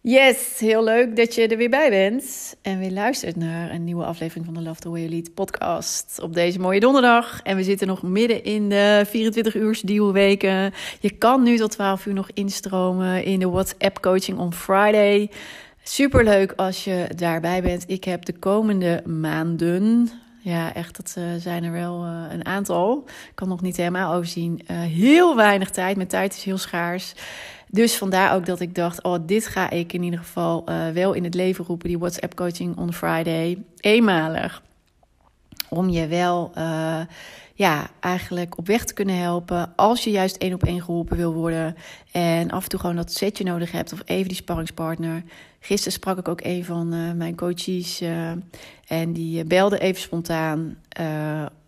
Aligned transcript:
Yes, 0.00 0.58
heel 0.58 0.84
leuk 0.84 1.16
dat 1.16 1.34
je 1.34 1.46
er 1.46 1.56
weer 1.56 1.70
bij 1.70 1.90
bent 1.90 2.56
en 2.62 2.78
weer 2.78 2.90
luistert 2.90 3.36
naar 3.36 3.70
een 3.70 3.84
nieuwe 3.84 4.04
aflevering 4.04 4.44
van 4.44 4.54
de 4.54 4.62
Love 4.62 4.80
the 4.80 4.88
Way 4.90 5.00
You 5.00 5.12
Lead 5.12 5.34
podcast 5.34 6.18
op 6.22 6.34
deze 6.34 6.60
mooie 6.60 6.80
donderdag. 6.80 7.40
En 7.42 7.56
we 7.56 7.62
zitten 7.62 7.86
nog 7.86 8.02
midden 8.02 8.44
in 8.44 8.68
de 8.68 9.04
24 9.06 9.54
uur 9.54 9.80
dealweken. 9.84 10.72
Je 11.00 11.10
kan 11.10 11.42
nu 11.42 11.56
tot 11.56 11.70
12 11.70 12.06
uur 12.06 12.14
nog 12.14 12.30
instromen 12.34 13.24
in 13.24 13.38
de 13.38 13.48
WhatsApp 13.48 14.00
coaching 14.00 14.38
on 14.38 14.52
Friday. 14.52 15.30
Super 15.82 16.24
leuk 16.24 16.52
als 16.56 16.84
je 16.84 17.10
daarbij 17.16 17.62
bent. 17.62 17.84
Ik 17.86 18.04
heb 18.04 18.24
de 18.24 18.38
komende 18.38 19.02
maanden, 19.06 20.10
ja, 20.38 20.74
echt, 20.74 20.96
dat 20.96 21.14
uh, 21.18 21.24
zijn 21.38 21.64
er 21.64 21.72
wel 21.72 22.04
uh, 22.04 22.22
een 22.30 22.44
aantal. 22.44 23.04
Ik 23.06 23.34
kan 23.34 23.48
nog 23.48 23.60
niet 23.60 23.76
helemaal 23.76 24.14
overzien. 24.14 24.60
Uh, 24.70 24.80
heel 24.80 25.36
weinig 25.36 25.70
tijd. 25.70 25.96
Mijn 25.96 26.08
tijd 26.08 26.34
is 26.34 26.42
heel 26.42 26.58
schaars. 26.58 27.14
Dus 27.70 27.96
vandaar 27.96 28.34
ook 28.34 28.46
dat 28.46 28.60
ik 28.60 28.74
dacht: 28.74 29.02
oh, 29.02 29.18
dit 29.26 29.46
ga 29.46 29.70
ik 29.70 29.92
in 29.92 30.02
ieder 30.02 30.18
geval 30.18 30.64
wel 30.92 31.12
in 31.12 31.24
het 31.24 31.34
leven 31.34 31.64
roepen. 31.64 31.88
Die 31.88 31.98
WhatsApp 31.98 32.34
Coaching 32.34 32.76
on 32.76 32.92
Friday. 32.92 33.62
Eenmalig. 33.80 34.62
Om 35.68 35.88
je 35.88 36.06
wel 36.06 36.52
ja, 37.54 37.90
eigenlijk 38.00 38.58
op 38.58 38.66
weg 38.66 38.84
te 38.84 38.94
kunnen 38.94 39.18
helpen. 39.18 39.72
Als 39.76 40.04
je 40.04 40.10
juist 40.10 40.36
één 40.36 40.54
op 40.54 40.64
één 40.64 40.82
geholpen 40.82 41.16
wil 41.16 41.32
worden. 41.32 41.76
En 42.12 42.50
af 42.50 42.62
en 42.62 42.68
toe 42.68 42.80
gewoon 42.80 42.96
dat 42.96 43.12
setje 43.12 43.44
nodig 43.44 43.72
hebt. 43.72 43.92
Of 43.92 44.02
even 44.04 44.28
die 44.28 44.36
sparringspartner. 44.36 45.22
Gisteren 45.60 45.92
sprak 45.92 46.18
ik 46.18 46.28
ook 46.28 46.40
een 46.42 46.64
van 46.64 46.94
uh, 46.94 47.12
mijn 47.12 47.36
coaches. 47.36 48.02
En 48.86 49.12
die 49.12 49.44
belde 49.44 49.78
even 49.78 50.00
spontaan. 50.00 50.76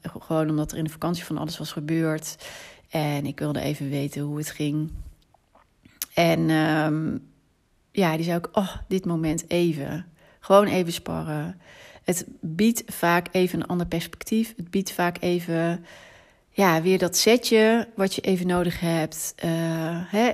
Gewoon 0.02 0.50
omdat 0.50 0.72
er 0.72 0.78
in 0.78 0.84
de 0.84 0.90
vakantie 0.90 1.24
van 1.24 1.38
alles 1.38 1.58
was 1.58 1.72
gebeurd. 1.72 2.36
En 2.90 3.26
ik 3.26 3.38
wilde 3.38 3.60
even 3.60 3.90
weten 3.90 4.22
hoe 4.22 4.38
het 4.38 4.50
ging. 4.50 4.90
En 6.20 6.50
um, 6.50 7.28
ja, 7.92 8.16
die 8.16 8.24
zei 8.24 8.36
ook: 8.36 8.48
Oh, 8.52 8.76
dit 8.88 9.04
moment 9.04 9.44
even. 9.50 10.06
Gewoon 10.40 10.66
even 10.66 10.92
sparren. 10.92 11.60
Het 12.04 12.26
biedt 12.40 12.82
vaak 12.86 13.28
even 13.30 13.60
een 13.60 13.66
ander 13.66 13.86
perspectief. 13.86 14.54
Het 14.56 14.70
biedt 14.70 14.92
vaak 14.92 15.16
even 15.20 15.84
ja, 16.50 16.82
weer 16.82 16.98
dat 16.98 17.16
setje 17.16 17.88
wat 17.96 18.14
je 18.14 18.20
even 18.20 18.46
nodig 18.46 18.80
hebt. 18.80 19.34
Uh, 19.44 19.50
hè? 20.06 20.30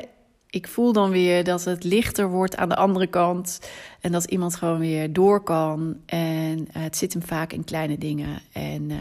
Ik 0.50 0.68
voel 0.68 0.92
dan 0.92 1.10
weer 1.10 1.44
dat 1.44 1.64
het 1.64 1.84
lichter 1.84 2.30
wordt 2.30 2.56
aan 2.56 2.68
de 2.68 2.76
andere 2.76 3.06
kant. 3.06 3.60
En 4.00 4.12
dat 4.12 4.24
iemand 4.24 4.56
gewoon 4.56 4.78
weer 4.78 5.12
door 5.12 5.42
kan. 5.42 5.96
En 6.06 6.68
het 6.72 6.96
zit 6.96 7.12
hem 7.12 7.22
vaak 7.22 7.52
in 7.52 7.64
kleine 7.64 7.98
dingen. 7.98 8.40
En 8.52 8.90
uh, 8.90 8.96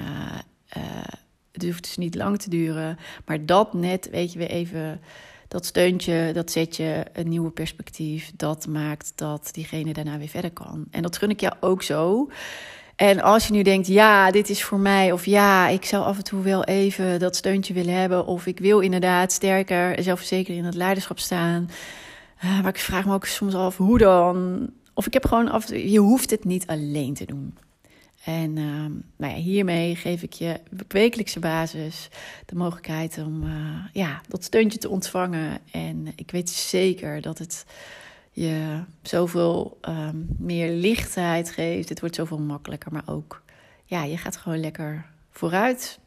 het 1.52 1.64
hoeft 1.64 1.84
dus 1.84 1.98
niet 1.98 2.16
lang 2.16 2.40
te 2.40 2.50
duren. 2.50 2.98
Maar 3.26 3.46
dat 3.46 3.74
net, 3.74 4.10
weet 4.10 4.34
je, 4.34 4.40
weer 4.40 4.50
even 4.50 5.02
dat 5.48 5.66
steuntje, 5.66 6.32
dat 6.34 6.52
zet 6.52 6.76
je 6.76 7.06
een 7.14 7.30
nieuwe 7.30 7.52
perspectief. 7.52 8.32
Dat 8.36 8.68
maakt 8.68 9.12
dat 9.16 9.50
diegene 9.52 9.94
daarna 9.94 10.18
weer 10.18 10.28
verder 10.28 10.52
kan. 10.52 10.86
En 10.92 11.02
dat 11.02 11.18
gun 11.18 11.30
ik 11.30 11.40
jou 11.40 11.54
ook 11.60 11.84
zo. 11.84 12.30
En 12.96 13.22
als 13.22 13.48
je 13.48 13.54
nu 13.54 13.62
denkt, 13.62 13.88
ja, 13.88 14.32
dit 14.32 14.50
is 14.50 14.64
voor 14.64 14.80
mij, 14.80 15.12
of 15.12 15.26
ja, 15.26 15.68
ik 15.68 15.86
zou 15.86 16.04
af 16.04 16.18
en 16.18 16.24
toe 16.24 16.42
wel 16.42 16.64
even 16.64 17.20
dat 17.20 17.36
steuntje 17.36 17.74
willen 17.74 17.94
hebben, 17.94 18.26
of 18.26 18.46
ik 18.46 18.60
wil 18.60 18.80
inderdaad 18.80 19.32
sterker, 19.32 20.04
zelfverzekerd 20.04 20.58
in 20.58 20.66
het 20.66 20.76
leiderschap 20.76 21.20
staan. 21.20 21.70
Uh, 22.44 22.62
maar 22.62 22.72
ik 22.72 22.80
vraag 22.80 23.06
me 23.06 23.14
ook 23.14 23.26
soms 23.26 23.56
af, 23.56 23.78
hoe 23.78 23.98
dan? 23.98 24.70
Of 24.94 25.06
ik 25.06 25.14
heb 25.14 25.26
gewoon 25.26 25.50
af 25.50 25.70
en 25.70 25.92
je 25.92 26.00
hoeft 26.00 26.30
het 26.30 26.44
niet 26.44 26.68
alleen 26.68 27.14
te 27.14 27.26
doen. 27.26 27.58
En 28.26 28.58
uh, 28.58 28.86
nou 29.16 29.34
ja, 29.34 29.40
hiermee 29.40 29.96
geef 29.96 30.24
ik 30.24 30.34
je 30.34 30.60
op 30.82 30.92
wekelijkse 30.92 31.40
basis 31.40 32.10
de 32.46 32.56
mogelijkheid 32.56 33.18
om 33.18 33.44
uh, 33.44 33.86
ja, 33.94 34.22
dat 34.28 34.44
steuntje 34.44 34.80
te 34.80 34.90
ontvangen. 34.90 35.60
En 35.72 36.08
ik 36.16 36.32
weet 36.32 36.50
zeker 36.50 37.22
dat 37.22 37.38
het 37.38 37.66
je 38.32 38.80
zoveel 39.02 39.78
um, 39.90 40.28
meer 40.38 40.70
lichtheid 40.70 41.52
geeft. 41.52 41.90
Het 41.90 42.00
wordt 42.00 42.16
zoveel 42.16 42.40
makkelijker, 42.40 42.92
maar 42.92 43.04
ook, 43.06 43.42
ja, 43.86 44.04
je 44.04 44.18
gaat 44.18 44.38
gewoon 44.38 44.60
lekker 44.60 45.06
vooruit. 45.32 46.00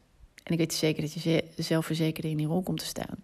En 0.42 0.52
ik 0.52 0.58
weet 0.58 0.74
zeker 0.74 1.02
dat 1.02 1.22
je 1.22 1.44
zelfverzekerd 1.56 2.26
in 2.26 2.36
die 2.36 2.46
rol 2.46 2.62
komt 2.62 2.78
te 2.78 2.84
staan. 2.84 3.16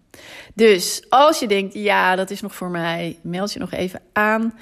Dus 0.53 1.05
als 1.09 1.39
je 1.39 1.47
denkt, 1.47 1.73
ja, 1.73 2.15
dat 2.15 2.29
is 2.29 2.41
nog 2.41 2.55
voor 2.55 2.69
mij, 2.69 3.19
meld 3.21 3.53
je 3.53 3.59
nog 3.59 3.71
even 3.71 4.01
aan. 4.13 4.53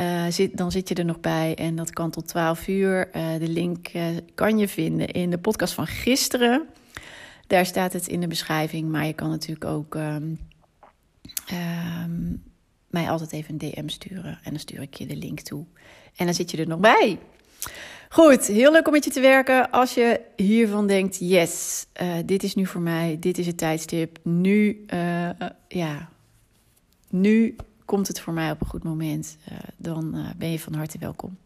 Uh, 0.00 0.26
zit, 0.28 0.56
dan 0.56 0.70
zit 0.70 0.88
je 0.88 0.94
er 0.94 1.04
nog 1.04 1.20
bij 1.20 1.54
en 1.54 1.76
dat 1.76 1.90
kan 1.90 2.10
tot 2.10 2.28
12 2.28 2.68
uur. 2.68 3.08
Uh, 3.16 3.38
de 3.38 3.48
link 3.48 3.88
uh, 3.94 4.06
kan 4.34 4.58
je 4.58 4.68
vinden 4.68 5.06
in 5.06 5.30
de 5.30 5.38
podcast 5.38 5.74
van 5.74 5.86
gisteren. 5.86 6.66
Daar 7.46 7.66
staat 7.66 7.92
het 7.92 8.06
in 8.06 8.20
de 8.20 8.26
beschrijving, 8.26 8.88
maar 8.88 9.06
je 9.06 9.12
kan 9.12 9.30
natuurlijk 9.30 9.64
ook 9.64 9.94
um, 9.94 10.38
um, 11.52 12.42
mij 12.86 13.10
altijd 13.10 13.32
even 13.32 13.52
een 13.52 13.70
DM 13.70 13.88
sturen. 13.88 14.38
En 14.42 14.50
dan 14.50 14.58
stuur 14.58 14.80
ik 14.80 14.94
je 14.94 15.06
de 15.06 15.16
link 15.16 15.40
toe. 15.40 15.64
En 16.16 16.24
dan 16.24 16.34
zit 16.34 16.50
je 16.50 16.56
er 16.56 16.68
nog 16.68 16.80
bij. 16.80 17.18
Goed, 18.08 18.46
heel 18.46 18.72
leuk 18.72 18.86
om 18.86 18.92
met 18.92 19.04
je 19.04 19.10
te 19.10 19.20
werken. 19.20 19.70
Als 19.70 19.94
je 19.94 20.20
hiervan 20.36 20.86
denkt, 20.86 21.16
yes, 21.18 21.86
dit 22.24 22.42
is 22.42 22.54
nu 22.54 22.66
voor 22.66 22.80
mij, 22.80 23.16
dit 23.20 23.38
is 23.38 23.46
het 23.46 23.58
tijdstip. 23.58 24.18
Nu, 24.22 24.84
ja, 25.68 26.08
nu 27.08 27.56
komt 27.86 28.08
het 28.08 28.20
voor 28.20 28.32
mij 28.32 28.50
op 28.50 28.60
een 28.60 28.66
goed 28.66 28.84
moment. 28.84 29.36
Uh, 29.52 29.58
dan 29.76 30.34
ben 30.36 30.50
je 30.50 30.60
van 30.60 30.74
harte 30.74 30.98
welkom. 30.98 31.38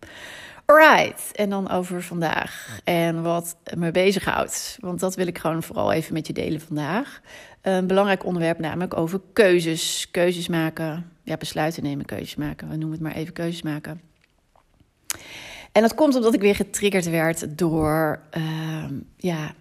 Alright, 0.71 1.33
en 1.33 1.51
dan 1.51 1.71
over 1.71 2.03
vandaag 2.03 2.81
en 2.85 3.23
wat 3.23 3.57
me 3.77 3.91
bezighoudt. 3.91 4.79
Want 4.81 5.01
dat 5.01 5.15
wil 5.15 5.27
ik 5.27 5.39
gewoon 5.39 5.63
vooral 5.63 5.93
even 5.93 6.13
met 6.13 6.27
je 6.27 6.33
delen 6.33 6.61
vandaag. 6.61 7.21
Een 7.61 7.87
belangrijk 7.87 8.25
onderwerp 8.25 8.59
namelijk 8.59 8.97
over 8.97 9.21
keuzes. 9.33 10.09
Keuzes 10.11 10.49
maken, 10.49 11.11
ja, 11.23 11.37
besluiten 11.37 11.83
nemen, 11.83 12.05
keuzes 12.05 12.35
maken. 12.35 12.69
We 12.69 12.77
noemen 12.77 12.99
het 12.99 13.01
maar 13.01 13.15
even 13.15 13.33
keuzes 13.33 13.63
maken. 13.63 14.01
En 15.73 15.83
dat 15.83 15.95
komt 15.95 16.15
omdat 16.15 16.35
ik 16.35 16.41
weer 16.41 16.55
getriggerd 16.55 17.11
werd 17.11 17.59
door, 17.59 18.21
uh, 18.37 18.85
ja, 19.17 19.55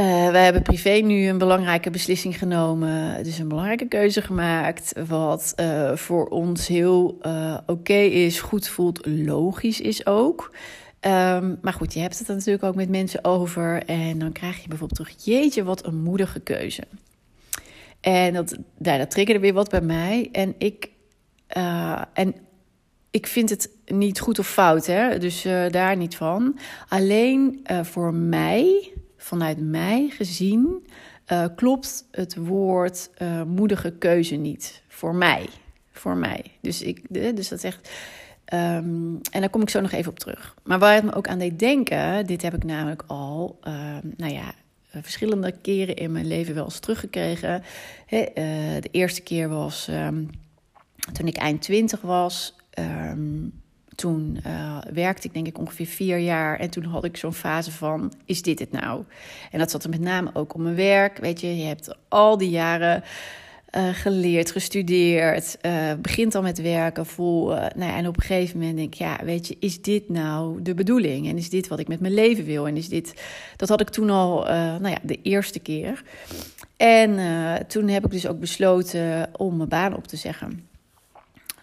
uh, 0.00 0.30
we 0.30 0.38
hebben 0.38 0.62
privé 0.62 0.90
nu 0.90 1.28
een 1.28 1.38
belangrijke 1.38 1.90
beslissing 1.90 2.38
genomen. 2.38 3.24
Dus 3.24 3.38
een 3.38 3.48
belangrijke 3.48 3.88
keuze 3.88 4.22
gemaakt. 4.22 4.92
Wat 5.06 5.52
uh, 5.60 5.96
voor 5.96 6.26
ons 6.26 6.66
heel 6.66 7.18
uh, 7.22 7.58
oké 7.66 7.94
is, 7.94 8.40
goed 8.40 8.68
voelt, 8.68 9.06
logisch 9.06 9.80
is 9.80 10.06
ook. 10.06 10.54
Um, 11.00 11.58
maar 11.62 11.72
goed, 11.72 11.94
je 11.94 12.00
hebt 12.00 12.18
het 12.18 12.28
natuurlijk 12.28 12.64
ook 12.64 12.74
met 12.74 12.88
mensen 12.88 13.24
over. 13.24 13.82
En 13.84 14.18
dan 14.18 14.32
krijg 14.32 14.62
je 14.62 14.68
bijvoorbeeld 14.68 15.00
terug: 15.00 15.24
Jeetje, 15.24 15.64
wat 15.64 15.86
een 15.86 16.02
moedige 16.02 16.40
keuze. 16.40 16.82
En 18.00 18.32
dat, 18.32 18.56
ja, 18.78 18.98
dat 18.98 19.10
triggerde 19.10 19.40
weer 19.40 19.52
wat 19.52 19.70
bij 19.70 19.80
mij. 19.80 20.28
En 20.32 20.54
ik, 20.58 20.90
en 22.12 22.34
ik 23.10 23.26
vind 23.26 23.50
het 23.50 23.70
niet 23.86 24.20
goed 24.20 24.38
of 24.38 24.48
fout, 24.48 24.86
hè? 24.86 25.18
dus 25.18 25.46
daar 25.70 25.96
niet 25.96 26.16
van. 26.16 26.58
Alleen 26.88 27.66
voor 27.82 28.14
mij 28.14 28.92
vanuit 29.24 29.60
mij 29.60 30.08
gezien 30.08 30.86
uh, 31.32 31.44
klopt 31.56 32.06
het 32.10 32.36
woord 32.36 33.10
uh, 33.18 33.42
moedige 33.42 33.90
keuze 33.90 34.34
niet. 34.34 34.82
Voor 34.88 35.14
mij. 35.14 35.48
Voor 35.92 36.16
mij. 36.16 36.44
Dus, 36.60 36.82
ik, 36.82 37.00
dus 37.08 37.48
dat 37.48 37.64
echt. 37.64 37.90
Um, 38.54 39.20
en 39.30 39.40
daar 39.40 39.48
kom 39.50 39.62
ik 39.62 39.70
zo 39.70 39.80
nog 39.80 39.92
even 39.92 40.10
op 40.10 40.18
terug. 40.18 40.54
Maar 40.62 40.78
waar 40.78 40.94
het 40.94 41.04
me 41.04 41.14
ook 41.14 41.28
aan 41.28 41.38
deed 41.38 41.58
denken, 41.58 42.26
dit 42.26 42.42
heb 42.42 42.54
ik 42.54 42.64
namelijk 42.64 43.04
al, 43.06 43.58
uh, 43.68 43.96
nou 44.16 44.32
ja, 44.32 44.54
verschillende 44.90 45.52
keren 45.62 45.96
in 45.96 46.12
mijn 46.12 46.26
leven 46.26 46.54
wel 46.54 46.64
eens 46.64 46.78
teruggekregen. 46.78 47.62
De 48.08 48.88
eerste 48.90 49.22
keer 49.22 49.48
was 49.48 49.88
um, 49.90 50.30
toen 51.12 51.26
ik 51.26 51.36
eind 51.36 51.62
twintig 51.62 52.00
was. 52.00 52.56
Toen 53.94 54.38
uh, 54.46 54.78
werkte 54.92 55.26
ik 55.26 55.34
denk 55.34 55.46
ik 55.46 55.58
ongeveer 55.58 55.86
vier 55.86 56.18
jaar. 56.18 56.58
En 56.58 56.70
toen 56.70 56.84
had 56.84 57.04
ik 57.04 57.16
zo'n 57.16 57.34
fase 57.34 57.70
van, 57.70 58.12
is 58.24 58.42
dit 58.42 58.58
het 58.58 58.72
nou? 58.72 59.04
En 59.50 59.58
dat 59.58 59.70
zat 59.70 59.84
er 59.84 59.90
met 59.90 60.00
name 60.00 60.30
ook 60.32 60.54
om 60.54 60.62
mijn 60.62 60.74
werk. 60.74 61.18
Weet 61.18 61.40
je, 61.40 61.56
je 61.56 61.64
hebt 61.64 61.96
al 62.08 62.38
die 62.38 62.50
jaren 62.50 63.02
uh, 63.76 63.88
geleerd, 63.92 64.50
gestudeerd, 64.50 65.58
uh, 65.62 65.92
begint 66.00 66.34
al 66.34 66.42
met 66.42 66.60
werken. 66.60 67.06
Uh, 67.18 67.26
nou 67.26 67.72
ja, 67.76 67.96
en 67.96 68.08
op 68.08 68.16
een 68.16 68.22
gegeven 68.22 68.58
moment 68.58 68.76
denk 68.76 68.92
ik, 68.92 68.98
ja, 68.98 69.18
weet 69.24 69.48
je, 69.48 69.56
is 69.60 69.82
dit 69.82 70.08
nou 70.08 70.62
de 70.62 70.74
bedoeling? 70.74 71.28
En 71.28 71.36
is 71.36 71.50
dit 71.50 71.68
wat 71.68 71.78
ik 71.78 71.88
met 71.88 72.00
mijn 72.00 72.14
leven 72.14 72.44
wil? 72.44 72.66
En 72.66 72.76
is 72.76 72.88
dit, 72.88 73.22
dat 73.56 73.68
had 73.68 73.80
ik 73.80 73.88
toen 73.88 74.10
al, 74.10 74.44
nou 74.44 74.88
ja, 74.88 74.98
de 75.02 75.18
eerste 75.22 75.58
keer. 75.58 76.02
En 76.76 77.18
toen 77.66 77.88
heb 77.88 78.04
ik 78.04 78.10
dus 78.10 78.26
ook 78.26 78.40
besloten 78.40 79.28
om 79.36 79.56
mijn 79.56 79.68
baan 79.68 79.96
op 79.96 80.06
te 80.06 80.16
zeggen. 80.16 80.68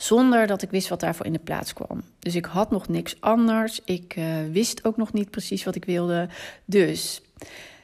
Zonder 0.01 0.47
dat 0.47 0.61
ik 0.61 0.69
wist 0.69 0.89
wat 0.89 0.99
daarvoor 0.99 1.25
in 1.25 1.33
de 1.33 1.39
plaats 1.39 1.73
kwam. 1.73 2.03
Dus 2.19 2.35
ik 2.35 2.45
had 2.45 2.71
nog 2.71 2.87
niks 2.87 3.15
anders. 3.19 3.81
Ik 3.85 4.19
wist 4.51 4.85
ook 4.85 4.97
nog 4.97 5.13
niet 5.13 5.29
precies 5.29 5.63
wat 5.63 5.75
ik 5.75 5.85
wilde. 5.85 6.29
Dus 6.65 7.21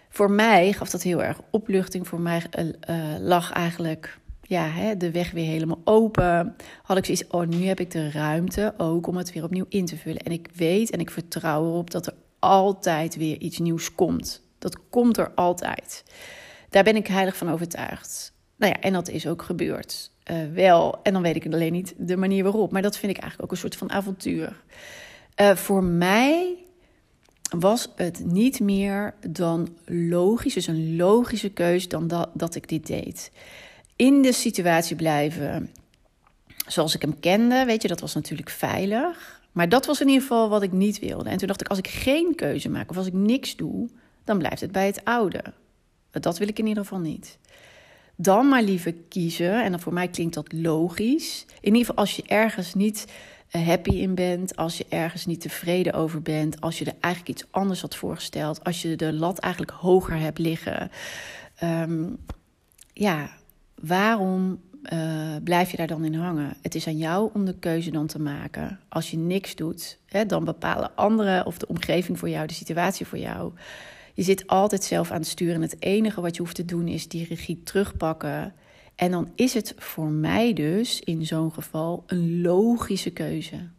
voor 0.09 0.31
mij 0.31 0.73
gaf 0.73 0.89
dat 0.89 1.01
heel 1.01 1.23
erg 1.23 1.41
opluchting. 1.51 2.07
Voor 2.07 2.19
mij 2.19 2.41
uh, 2.59 2.65
lag 3.19 3.51
eigenlijk 3.51 4.19
ja, 4.41 4.67
hè, 4.67 4.97
de 4.97 5.11
weg 5.11 5.31
weer 5.31 5.45
helemaal 5.45 5.81
open. 5.83 6.55
Had 6.83 6.97
ik 6.97 7.05
zoiets, 7.05 7.27
oh, 7.27 7.47
nu 7.47 7.65
heb 7.65 7.79
ik 7.79 7.91
de 7.91 8.11
ruimte 8.11 8.73
ook 8.77 9.07
om 9.07 9.17
het 9.17 9.33
weer 9.33 9.43
opnieuw 9.43 9.65
in 9.69 9.85
te 9.85 9.97
vullen. 9.97 10.21
En 10.21 10.31
ik 10.31 10.49
weet 10.53 10.89
en 10.89 10.99
ik 10.99 11.09
vertrouw 11.09 11.65
erop 11.65 11.91
dat 11.91 12.07
er 12.07 12.13
altijd 12.39 13.15
weer 13.15 13.37
iets 13.37 13.57
nieuws 13.57 13.95
komt. 13.95 14.41
Dat 14.59 14.89
komt 14.89 15.17
er 15.17 15.31
altijd. 15.35 16.03
Daar 16.69 16.83
ben 16.83 16.95
ik 16.95 17.07
heilig 17.07 17.37
van 17.37 17.51
overtuigd. 17.51 18.33
Nou 18.55 18.71
ja, 18.71 18.81
en 18.81 18.93
dat 18.93 19.09
is 19.09 19.27
ook 19.27 19.41
gebeurd. 19.41 20.11
Uh, 20.31 20.53
wel, 20.53 20.99
en 21.03 21.13
dan 21.13 21.21
weet 21.21 21.35
ik 21.35 21.53
alleen 21.53 21.71
niet 21.71 21.93
de 21.97 22.17
manier 22.17 22.43
waarop. 22.43 22.71
Maar 22.71 22.81
dat 22.81 22.97
vind 22.97 23.11
ik 23.11 23.17
eigenlijk 23.17 23.43
ook 23.43 23.51
een 23.51 23.61
soort 23.61 23.75
van 23.75 23.91
avontuur. 23.91 24.61
Uh, 25.41 25.55
voor 25.55 25.83
mij 25.83 26.55
was 27.49 27.91
het 27.95 28.25
niet 28.25 28.59
meer 28.59 29.13
dan 29.27 29.75
logisch, 29.85 30.53
dus 30.53 30.67
een 30.67 30.95
logische 30.95 31.49
keus 31.49 31.87
dan 31.87 32.07
dat, 32.07 32.29
dat 32.33 32.55
ik 32.55 32.69
dit 32.69 32.87
deed. 32.87 33.31
In 33.95 34.21
de 34.21 34.33
situatie 34.33 34.95
blijven 34.95 35.71
zoals 36.67 36.95
ik 36.95 37.01
hem 37.01 37.19
kende, 37.19 37.65
weet 37.65 37.81
je, 37.81 37.87
dat 37.87 37.99
was 37.99 38.13
natuurlijk 38.13 38.49
veilig. 38.49 39.41
Maar 39.51 39.69
dat 39.69 39.85
was 39.85 40.01
in 40.01 40.07
ieder 40.07 40.21
geval 40.21 40.49
wat 40.49 40.61
ik 40.61 40.71
niet 40.71 40.99
wilde. 40.99 41.29
En 41.29 41.37
toen 41.37 41.47
dacht 41.47 41.61
ik, 41.61 41.67
als 41.67 41.77
ik 41.77 41.87
geen 41.87 42.35
keuze 42.35 42.69
maak 42.69 42.89
of 42.89 42.97
als 42.97 43.07
ik 43.07 43.13
niks 43.13 43.55
doe, 43.55 43.89
dan 44.23 44.37
blijft 44.37 44.61
het 44.61 44.71
bij 44.71 44.85
het 44.85 45.03
oude. 45.03 45.43
Dat 46.11 46.37
wil 46.37 46.47
ik 46.47 46.59
in 46.59 46.67
ieder 46.67 46.83
geval 46.83 46.99
niet. 46.99 47.37
Dan 48.19 48.47
maar 48.47 48.63
liever 48.63 48.93
kiezen, 49.09 49.63
en 49.63 49.71
dan 49.71 49.79
voor 49.79 49.93
mij 49.93 50.07
klinkt 50.07 50.33
dat 50.33 50.53
logisch. 50.53 51.45
In 51.61 51.73
ieder 51.73 51.79
geval 51.79 51.95
als 51.95 52.15
je 52.15 52.23
ergens 52.25 52.73
niet 52.73 53.05
eh, 53.49 53.67
happy 53.67 53.89
in 53.89 54.15
bent, 54.15 54.55
als 54.55 54.77
je 54.77 54.85
ergens 54.89 55.25
niet 55.25 55.41
tevreden 55.41 55.93
over 55.93 56.21
bent, 56.21 56.61
als 56.61 56.79
je 56.79 56.85
er 56.85 56.95
eigenlijk 56.99 57.39
iets 57.39 57.51
anders 57.51 57.81
had 57.81 57.95
voorgesteld, 57.95 58.63
als 58.63 58.81
je 58.81 58.95
de 58.95 59.13
lat 59.13 59.39
eigenlijk 59.39 59.73
hoger 59.73 60.19
hebt 60.19 60.37
liggen. 60.37 60.91
Um, 61.63 62.17
ja, 62.93 63.29
waarom 63.75 64.61
uh, 64.93 65.35
blijf 65.43 65.71
je 65.71 65.77
daar 65.77 65.87
dan 65.87 66.05
in 66.05 66.13
hangen? 66.13 66.57
Het 66.61 66.75
is 66.75 66.87
aan 66.87 66.97
jou 66.97 67.29
om 67.33 67.45
de 67.45 67.55
keuze 67.59 67.91
dan 67.91 68.07
te 68.07 68.19
maken. 68.19 68.79
Als 68.89 69.11
je 69.11 69.17
niks 69.17 69.55
doet, 69.55 69.97
hè, 70.05 70.25
dan 70.25 70.43
bepalen 70.43 70.95
anderen 70.95 71.45
of 71.45 71.57
de 71.57 71.67
omgeving 71.67 72.19
voor 72.19 72.29
jou, 72.29 72.47
de 72.47 72.53
situatie 72.53 73.05
voor 73.05 73.17
jou. 73.17 73.51
Je 74.17 74.23
zit 74.23 74.47
altijd 74.47 74.83
zelf 74.83 75.11
aan 75.11 75.19
het 75.19 75.27
sturen. 75.27 75.55
En 75.55 75.61
het 75.61 75.81
enige 75.81 76.21
wat 76.21 76.35
je 76.35 76.41
hoeft 76.41 76.55
te 76.55 76.65
doen 76.65 76.87
is 76.87 77.07
die 77.07 77.25
regie 77.25 77.63
terugpakken 77.63 78.53
en 78.95 79.11
dan 79.11 79.31
is 79.35 79.53
het 79.53 79.73
voor 79.77 80.07
mij 80.07 80.53
dus 80.53 80.99
in 80.99 81.25
zo'n 81.25 81.53
geval 81.53 82.03
een 82.07 82.41
logische 82.41 83.09
keuze. 83.09 83.69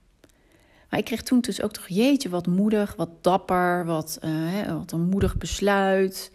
Maar 0.90 0.98
ik 0.98 1.04
kreeg 1.04 1.22
toen 1.22 1.40
dus 1.40 1.62
ook 1.62 1.72
toch, 1.72 1.88
jeetje, 1.88 2.28
wat 2.28 2.46
moedig, 2.46 2.94
wat 2.96 3.24
dapper, 3.24 3.84
wat, 3.84 4.18
uh, 4.24 4.72
wat 4.72 4.92
een 4.92 5.08
moedig 5.08 5.36
besluit. 5.36 6.32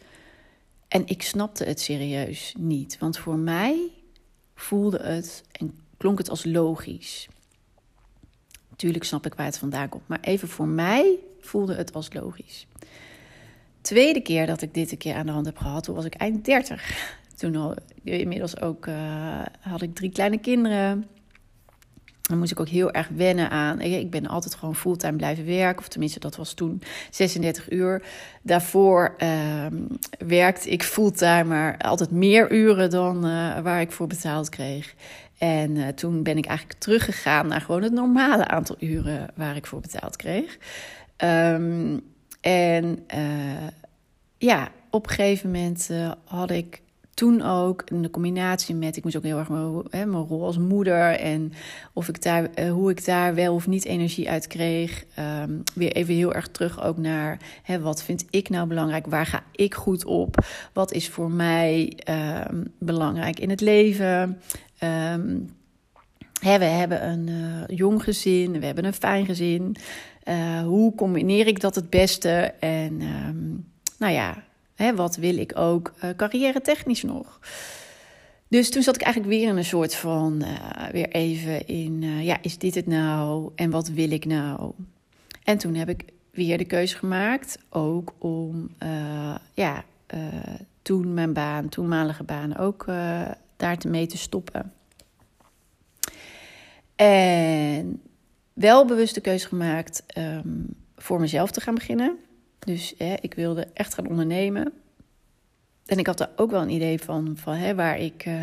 En 0.88 1.08
ik 1.08 1.22
snapte 1.22 1.64
het 1.64 1.80
serieus 1.80 2.54
niet, 2.58 2.98
want 3.00 3.18
voor 3.18 3.38
mij 3.38 3.92
voelde 4.56 5.00
het 5.00 5.44
en 5.52 5.80
klonk 5.98 6.18
het 6.18 6.30
als 6.30 6.46
logisch. 6.46 7.28
Natuurlijk 8.70 9.04
snap 9.04 9.26
ik 9.26 9.34
waar 9.34 9.46
het 9.46 9.58
vandaan 9.58 9.90
komt, 9.90 10.08
maar 10.08 10.22
even 10.22 10.48
voor 10.48 10.68
mij 10.68 11.16
voelde 11.40 11.76
het 11.76 11.94
als 11.94 12.14
logisch. 12.14 12.68
Tweede 13.84 14.22
keer 14.22 14.46
dat 14.46 14.62
ik 14.62 14.74
dit 14.74 14.92
een 14.92 14.98
keer 14.98 15.16
aan 15.16 15.26
de 15.26 15.32
hand 15.32 15.46
heb 15.46 15.58
gehad, 15.58 15.84
toen 15.84 15.96
was 15.96 16.06
ik 16.06 16.14
eind 16.14 16.46
30 16.46 17.12
toen 17.36 17.56
al, 17.56 17.76
inmiddels 18.04 18.62
ook 18.62 18.86
uh, 18.86 18.96
had 19.60 19.82
ik 19.82 19.96
drie 19.96 20.12
kleine 20.12 20.38
kinderen. 20.38 21.08
Dan 22.22 22.38
moest 22.38 22.52
ik 22.52 22.60
ook 22.60 22.68
heel 22.68 22.92
erg 22.92 23.08
wennen 23.08 23.50
aan. 23.50 23.82
Ik 23.82 24.10
ben 24.10 24.28
altijd 24.28 24.56
gewoon 24.56 24.76
fulltime 24.76 25.18
blijven 25.18 25.46
werken. 25.46 25.80
Of 25.80 25.88
tenminste, 25.88 26.20
dat 26.20 26.36
was 26.36 26.54
toen 26.54 26.82
36 27.10 27.72
uur. 27.72 28.04
Daarvoor 28.42 29.16
uh, 29.18 29.66
werkte 30.18 30.70
ik 30.70 30.84
fulltime, 30.84 31.44
maar 31.44 31.78
altijd 31.78 32.12
meer 32.12 32.52
uren 32.52 32.90
dan 32.90 33.22
waar 33.64 33.82
ik 33.82 33.92
voor 33.92 34.08
betaald 34.08 34.50
kreeg. 34.50 34.94
En 35.38 35.96
toen 35.96 36.24
ben 36.24 36.38
ik 36.38 36.46
eigenlijk 36.46 36.80
teruggegaan 36.80 37.48
naar 37.48 37.62
gewoon 37.62 37.84
het 37.84 37.94
normale 37.94 38.48
aantal 38.48 38.76
uren 38.80 39.28
waar 39.36 39.56
ik 39.56 39.66
voor 39.66 39.80
betaald 39.80 40.16
kreeg. 40.16 40.58
Um, 41.18 42.13
en 42.44 43.06
ja, 44.38 44.72
op 44.90 45.04
een 45.04 45.14
gegeven 45.14 45.52
moment 45.52 45.90
had 46.26 46.52
ik 46.52 46.82
toen 47.14 47.42
ook 47.42 47.84
in 47.86 48.02
de 48.02 48.10
combinatie 48.10 48.76
met, 48.76 48.98
ik 48.98 49.04
moest 49.04 49.16
ook 49.16 49.24
heel 49.24 49.38
erg 49.38 49.50
mijn, 49.50 49.84
hè, 49.90 50.06
mijn 50.06 50.24
rol 50.24 50.46
als 50.46 50.58
moeder 50.58 51.20
en 51.20 51.54
of 51.94 52.08
ik 52.08 52.22
daar, 52.22 52.50
eh, 52.54 52.72
hoe 52.72 52.90
ik 52.90 53.06
daar 53.06 53.36
wel 53.36 53.54
of 53.54 53.68
niet 53.68 53.86
energie 53.86 54.30
uit 54.30 54.48
kreeg. 54.48 55.06
Ehm, 55.16 55.52
weer 55.74 55.92
even 55.92 56.14
heel 56.14 56.34
erg 56.34 56.48
terug 56.48 56.84
ook 56.84 56.98
naar 56.98 57.40
hè, 57.64 57.80
wat 57.80 58.04
vind 58.04 58.26
ik 58.30 58.50
nou 58.50 58.68
belangrijk, 58.68 59.06
waar 59.06 59.26
ga 59.26 59.44
ik 59.52 59.74
goed 59.74 60.06
op, 60.06 60.46
wat 60.74 60.92
is 60.92 61.10
voor 61.10 61.32
mij 61.32 61.94
ehm, 61.98 62.64
belangrijk 62.78 63.40
in 63.40 63.50
het 63.50 63.62
leven. 63.62 64.42
Hè, 66.42 66.58
we 66.58 66.66
hebben 66.66 67.08
een 67.08 67.30
jong 67.76 68.04
gezin, 68.04 68.60
we 68.60 68.66
hebben 68.66 68.86
een 68.86 68.94
fijn 68.94 69.26
gezin. 69.26 69.76
Uh, 70.28 70.62
hoe 70.62 70.96
combineer 70.96 71.48
ik 71.48 71.60
dat 71.60 71.76
het 71.76 71.90
beste? 71.90 72.54
En 72.60 72.98
nou 73.98 74.14
ja, 74.14 74.44
Hè, 74.76 74.96
wat 74.96 75.16
wil 75.16 75.38
ik 75.38 75.58
ook 75.58 75.94
uh, 76.04 76.10
carrière 76.16 76.62
technisch 76.62 77.04
nog? 77.04 77.40
Dus 78.48 78.72
toen 78.72 78.84
zat 78.84 78.96
ik 78.96 79.02
eigenlijk 79.02 79.34
weer 79.34 79.48
in 79.48 79.58
een 79.58 79.66
soort 79.66 79.96
van, 79.96 80.44
uh, 80.44 80.90
weer 80.92 81.10
even 81.10 81.68
in, 81.68 82.24
ja, 82.24 82.38
is 82.42 82.58
dit 82.58 82.76
het 82.76 82.88
nou? 82.88 83.52
En 83.56 83.70
wat 83.70 83.88
wil 83.88 84.12
ik 84.12 84.26
nou? 84.26 84.72
En 85.44 85.58
toen 85.58 85.76
heb 85.76 85.90
ik 85.90 86.04
weer 86.32 86.58
de 86.58 86.66
keuze 86.66 86.98
gemaakt, 86.98 87.58
ook 87.70 88.14
om, 88.18 88.70
ja, 89.54 89.84
toen 90.82 91.14
mijn 91.14 91.34
baan, 91.34 91.70
toenmalige 91.70 92.24
baan, 92.24 92.58
ook 92.58 92.86
daar 93.58 93.78
te 93.78 93.88
mee 93.88 94.06
te 94.06 94.18
stoppen. 94.18 94.74
En 96.96 98.02
wel 98.54 98.86
bewust 98.86 99.16
de 99.16 99.22
keuze 99.22 99.48
gemaakt 99.48 100.04
um, 100.18 100.68
voor 100.96 101.20
mezelf 101.20 101.52
te 101.52 101.62
gaan 101.62 101.76
beginnen. 101.76 102.18
Dus 102.60 102.94
hè, 102.98 103.14
ik 103.22 103.34
wilde 103.34 103.68
echt 103.74 103.94
gaan 103.94 104.08
ondernemen. 104.08 104.74
En 105.86 105.98
ik 105.98 106.08
had 106.08 106.18
daar 106.18 106.30
ook 106.36 106.52
wel 106.52 106.62
een 106.62 106.70
idee 106.70 107.00
van, 107.00 107.34
van 107.36 107.54
hè, 107.54 107.76
waar 107.76 108.00
ik 108.00 108.26
uh, 108.26 108.36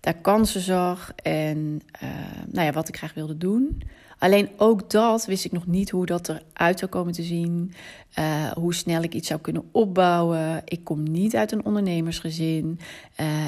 daar 0.00 0.14
kansen 0.14 0.60
zag 0.60 1.12
en 1.22 1.80
uh, 2.02 2.08
nou 2.46 2.66
ja, 2.66 2.72
wat 2.72 2.88
ik 2.88 2.96
graag 2.96 3.14
wilde 3.14 3.36
doen. 3.36 3.82
Alleen 4.18 4.48
ook 4.56 4.90
dat 4.90 5.26
wist 5.26 5.44
ik 5.44 5.52
nog 5.52 5.66
niet 5.66 5.90
hoe 5.90 6.06
dat 6.06 6.28
eruit 6.28 6.78
zou 6.78 6.90
komen 6.90 7.12
te 7.12 7.22
zien. 7.22 7.72
Uh, 8.18 8.50
hoe 8.50 8.74
snel 8.74 9.02
ik 9.02 9.14
iets 9.14 9.28
zou 9.28 9.40
kunnen 9.40 9.68
opbouwen. 9.72 10.62
Ik 10.64 10.84
kom 10.84 11.02
niet 11.02 11.36
uit 11.36 11.52
een 11.52 11.64
ondernemersgezin. 11.64 12.80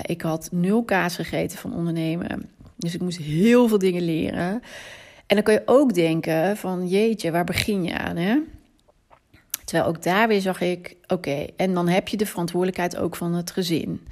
ik 0.03 0.23
had 0.23 0.49
nul 0.53 0.85
kaas 0.85 1.15
gegeten 1.17 1.59
van 1.59 1.75
ondernemen. 1.75 2.51
Dus 2.77 2.95
ik 2.95 3.01
moest 3.01 3.19
heel 3.19 3.69
veel 3.69 3.79
dingen 3.79 4.03
leren. 4.03 4.63
En 5.31 5.37
dan 5.37 5.45
kun 5.45 5.55
je 5.55 5.63
ook 5.65 5.95
denken 5.95 6.57
van 6.57 6.89
jeetje, 6.89 7.31
waar 7.31 7.45
begin 7.45 7.85
je 7.85 7.99
aan? 7.99 8.17
Hè? 8.17 8.39
Terwijl 9.65 9.89
ook 9.89 10.03
daar 10.03 10.29
weer 10.29 10.41
zag 10.41 10.61
ik, 10.61 10.97
oké, 11.07 11.47
en 11.57 11.75
dan 11.75 11.89
heb 11.89 12.09
je 12.09 12.17
de 12.17 12.27
verantwoordelijkheid 12.27 12.97
ook 12.97 13.17
van 13.17 13.35
het 13.35 13.51
gezin. 13.51 14.07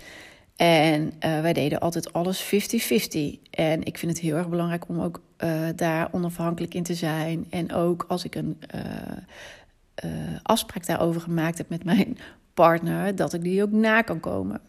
En 0.56 1.02
uh, 1.02 1.40
wij 1.40 1.52
deden 1.52 1.80
altijd 1.80 2.12
alles 2.12 2.44
50-50. 2.44 2.48
En 3.50 3.84
ik 3.84 3.98
vind 3.98 4.12
het 4.12 4.20
heel 4.20 4.36
erg 4.36 4.48
belangrijk 4.48 4.88
om 4.88 5.00
ook 5.00 5.20
uh, 5.44 5.68
daar 5.76 6.08
onafhankelijk 6.12 6.74
in 6.74 6.82
te 6.82 6.94
zijn. 6.94 7.46
En 7.50 7.72
ook 7.72 8.04
als 8.08 8.24
ik 8.24 8.34
een 8.34 8.60
uh, 10.04 10.10
afspraak 10.42 10.86
daarover 10.86 11.20
gemaakt 11.20 11.58
heb 11.58 11.68
met 11.68 11.84
mijn 11.84 12.18
partner, 12.58 13.16
dat 13.16 13.32
ik 13.32 13.42
die 13.42 13.62
ook 13.62 13.70
na 13.70 14.02
kan 14.02 14.20
komen. 14.20 14.60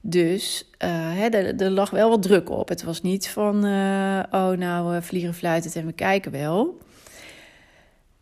Dus 0.00 0.70
hè, 0.78 1.26
er, 1.26 1.60
er, 1.60 1.70
lag 1.70 1.90
wel 1.90 2.10
wat 2.10 2.22
druk 2.22 2.50
op. 2.50 2.68
Het 2.68 2.82
was 2.82 3.02
niet 3.02 3.28
van, 3.28 3.56
oh 4.30 4.50
nou, 4.50 5.02
vliegen 5.02 5.34
fluiten 5.34 5.80
en 5.80 5.86
we 5.86 5.92
kijken 5.92 6.32
wel. 6.32 6.78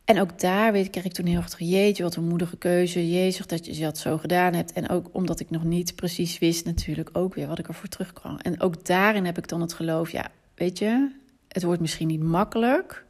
En 0.04 0.20
ook 0.20 0.40
daar 0.40 0.72
weet, 0.72 0.90
kreeg 0.90 1.04
ik 1.04 1.12
toen 1.12 1.26
heel 1.26 1.40
erg 1.40 1.58
jeetje, 1.58 2.02
wat 2.02 2.16
een 2.16 2.28
moedige 2.28 2.56
keuze. 2.56 3.10
Jezus, 3.10 3.46
dat 3.46 3.66
je 3.66 3.82
dat 3.82 3.98
zo 3.98 4.18
gedaan 4.18 4.54
hebt. 4.54 4.72
En 4.72 4.88
ook 4.88 5.08
omdat 5.12 5.40
ik 5.40 5.50
nog 5.50 5.64
niet 5.64 5.96
precies 5.96 6.38
wist 6.38 6.64
natuurlijk 6.64 7.10
ook 7.12 7.34
weer 7.34 7.46
wat 7.46 7.58
ik 7.58 7.68
ervoor 7.68 7.88
terugkwam. 7.88 8.38
En 8.38 8.60
ook 8.60 8.86
daarin 8.86 9.24
heb 9.24 9.38
ik 9.38 9.48
dan 9.48 9.60
het 9.60 9.72
geloof, 9.72 10.10
ja, 10.10 10.30
weet 10.54 10.78
je, 10.78 11.10
het 11.48 11.62
wordt 11.62 11.80
misschien 11.80 12.08
niet 12.08 12.22
makkelijk. 12.22 13.04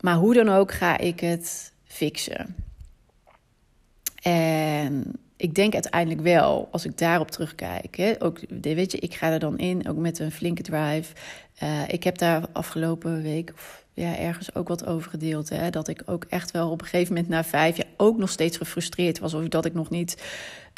Maar 0.00 0.16
hoe 0.16 0.34
dan 0.34 0.48
ook 0.48 0.72
ga 0.72 0.98
ik 0.98 1.20
het 1.20 1.72
fixen. 1.84 2.54
En 4.24 5.12
ik 5.36 5.54
denk 5.54 5.72
uiteindelijk 5.72 6.20
wel, 6.20 6.68
als 6.70 6.84
ik 6.84 6.98
daarop 6.98 7.30
terugkijk, 7.30 7.96
hè, 7.96 8.12
ook, 8.18 8.40
weet 8.60 8.92
je, 8.92 8.98
ik 8.98 9.14
ga 9.14 9.30
er 9.30 9.38
dan 9.38 9.58
in, 9.58 9.88
ook 9.88 9.96
met 9.96 10.18
een 10.18 10.30
flinke 10.30 10.62
drive. 10.62 11.14
Uh, 11.62 11.88
ik 11.88 12.04
heb 12.04 12.18
daar 12.18 12.42
afgelopen 12.52 13.22
week, 13.22 13.52
of 13.54 13.84
ja, 13.92 14.18
ergens 14.18 14.54
ook 14.54 14.68
wat 14.68 14.86
over 14.86 15.10
gedeeld. 15.10 15.48
Hè, 15.48 15.70
dat 15.70 15.88
ik 15.88 16.02
ook 16.06 16.24
echt 16.28 16.50
wel 16.50 16.70
op 16.70 16.80
een 16.80 16.86
gegeven 16.86 17.14
moment 17.14 17.32
na 17.32 17.44
vijf 17.44 17.76
jaar 17.76 17.86
ook 17.96 18.18
nog 18.18 18.30
steeds 18.30 18.56
gefrustreerd 18.56 19.18
was. 19.18 19.34
Of 19.34 19.48
dat 19.48 19.64
ik 19.64 19.74
nog 19.74 19.90
niet 19.90 20.22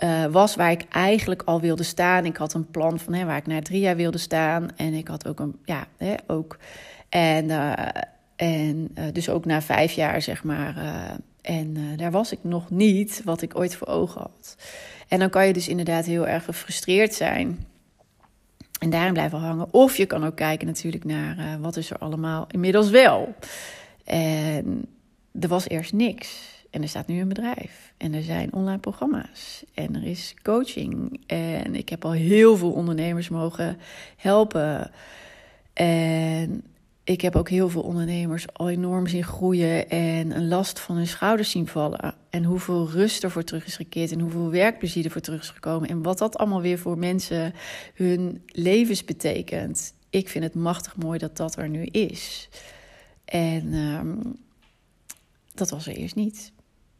uh, 0.04 0.24
was 0.24 0.54
waar 0.54 0.70
ik 0.70 0.84
eigenlijk 0.90 1.42
al 1.42 1.60
wilde 1.60 1.82
staan. 1.82 2.24
Ik 2.24 2.36
had 2.36 2.54
een 2.54 2.70
plan 2.70 2.98
van 2.98 3.12
hè, 3.12 3.24
waar 3.24 3.36
ik 3.36 3.46
na 3.46 3.62
drie 3.62 3.80
jaar 3.80 3.96
wilde 3.96 4.18
staan. 4.18 4.68
En 4.76 4.92
ik 4.92 5.08
had 5.08 5.28
ook 5.28 5.40
een, 5.40 5.58
ja, 5.64 5.86
hè, 5.96 6.14
ook. 6.26 6.58
En, 7.08 7.44
uh, 7.44 7.72
en 8.36 8.94
dus 9.12 9.28
ook 9.28 9.44
na 9.44 9.62
vijf 9.62 9.92
jaar, 9.92 10.22
zeg 10.22 10.44
maar. 10.44 10.74
En 11.46 11.96
daar 11.96 12.10
was 12.10 12.32
ik 12.32 12.38
nog 12.42 12.70
niet 12.70 13.22
wat 13.24 13.42
ik 13.42 13.58
ooit 13.58 13.76
voor 13.76 13.86
ogen 13.86 14.20
had. 14.20 14.56
En 15.08 15.18
dan 15.18 15.30
kan 15.30 15.46
je 15.46 15.52
dus 15.52 15.68
inderdaad 15.68 16.04
heel 16.04 16.26
erg 16.26 16.44
gefrustreerd 16.44 17.14
zijn. 17.14 17.66
En 18.78 18.90
daarin 18.90 19.12
blijven 19.12 19.38
hangen. 19.38 19.72
Of 19.72 19.96
je 19.96 20.06
kan 20.06 20.24
ook 20.24 20.36
kijken 20.36 20.66
natuurlijk 20.66 21.04
naar 21.04 21.38
uh, 21.38 21.54
wat 21.60 21.76
is 21.76 21.90
er 21.90 21.98
allemaal 21.98 22.46
inmiddels 22.50 22.90
wel. 22.90 23.34
En 24.04 24.86
er 25.40 25.48
was 25.48 25.68
eerst 25.68 25.92
niks. 25.92 26.54
En 26.70 26.82
er 26.82 26.88
staat 26.88 27.06
nu 27.06 27.20
een 27.20 27.28
bedrijf. 27.28 27.92
En 27.96 28.14
er 28.14 28.22
zijn 28.22 28.52
online 28.52 28.78
programma's. 28.78 29.64
En 29.74 29.96
er 29.96 30.04
is 30.04 30.34
coaching. 30.42 31.20
En 31.26 31.74
ik 31.74 31.88
heb 31.88 32.04
al 32.04 32.12
heel 32.12 32.56
veel 32.56 32.72
ondernemers 32.72 33.28
mogen 33.28 33.78
helpen. 34.16 34.90
En 35.72 36.62
ik 37.06 37.20
heb 37.20 37.36
ook 37.36 37.48
heel 37.48 37.68
veel 37.68 37.82
ondernemers 37.82 38.52
al 38.52 38.68
enorm 38.68 39.06
zien 39.06 39.24
groeien 39.24 39.88
en 39.90 40.36
een 40.36 40.48
last 40.48 40.80
van 40.80 40.96
hun 40.96 41.06
schouders 41.06 41.50
zien 41.50 41.66
vallen. 41.66 42.14
En 42.30 42.44
hoeveel 42.44 42.90
rust 42.90 43.24
er 43.24 43.30
voor 43.30 43.44
terug 43.44 43.66
is 43.66 43.76
gekeerd 43.76 44.12
en 44.12 44.20
hoeveel 44.20 44.50
werkplezier 44.50 45.04
er 45.04 45.10
voor 45.10 45.20
terug 45.20 45.42
is 45.42 45.50
gekomen. 45.50 45.88
En 45.88 46.02
wat 46.02 46.18
dat 46.18 46.36
allemaal 46.36 46.60
weer 46.60 46.78
voor 46.78 46.98
mensen 46.98 47.54
hun 47.94 48.42
levens 48.46 49.04
betekent. 49.04 49.94
Ik 50.10 50.28
vind 50.28 50.44
het 50.44 50.54
machtig 50.54 50.96
mooi 50.96 51.18
dat 51.18 51.36
dat 51.36 51.56
er 51.56 51.68
nu 51.68 51.84
is. 51.84 52.48
En 53.24 53.74
um, 53.74 54.36
dat 55.54 55.70
was 55.70 55.86
er 55.86 55.96
eerst 55.96 56.14
niet. 56.14 56.52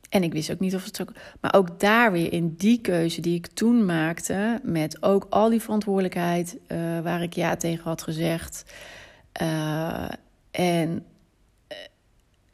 En 0.09 0.23
ik 0.23 0.33
wist 0.33 0.51
ook 0.51 0.61
niet 0.61 0.75
of 0.75 0.85
het 0.85 0.97
zo. 0.97 1.05
Maar 1.41 1.55
ook 1.55 1.81
daar 1.81 2.13
weer 2.13 2.33
in 2.33 2.55
die 2.57 2.81
keuze 2.81 3.21
die 3.21 3.35
ik 3.35 3.47
toen 3.47 3.85
maakte, 3.85 4.61
met 4.63 5.03
ook 5.03 5.27
al 5.31 5.51
die 5.51 5.61
verantwoordelijkheid 5.61 6.57
uh, 6.69 7.01
waar 7.01 7.23
ik 7.23 7.33
ja 7.33 7.57
tegen 7.57 7.85
had 7.85 8.03
gezegd. 8.03 8.65
Uh, 9.43 10.09
en 10.51 11.05
uh, 11.73 11.77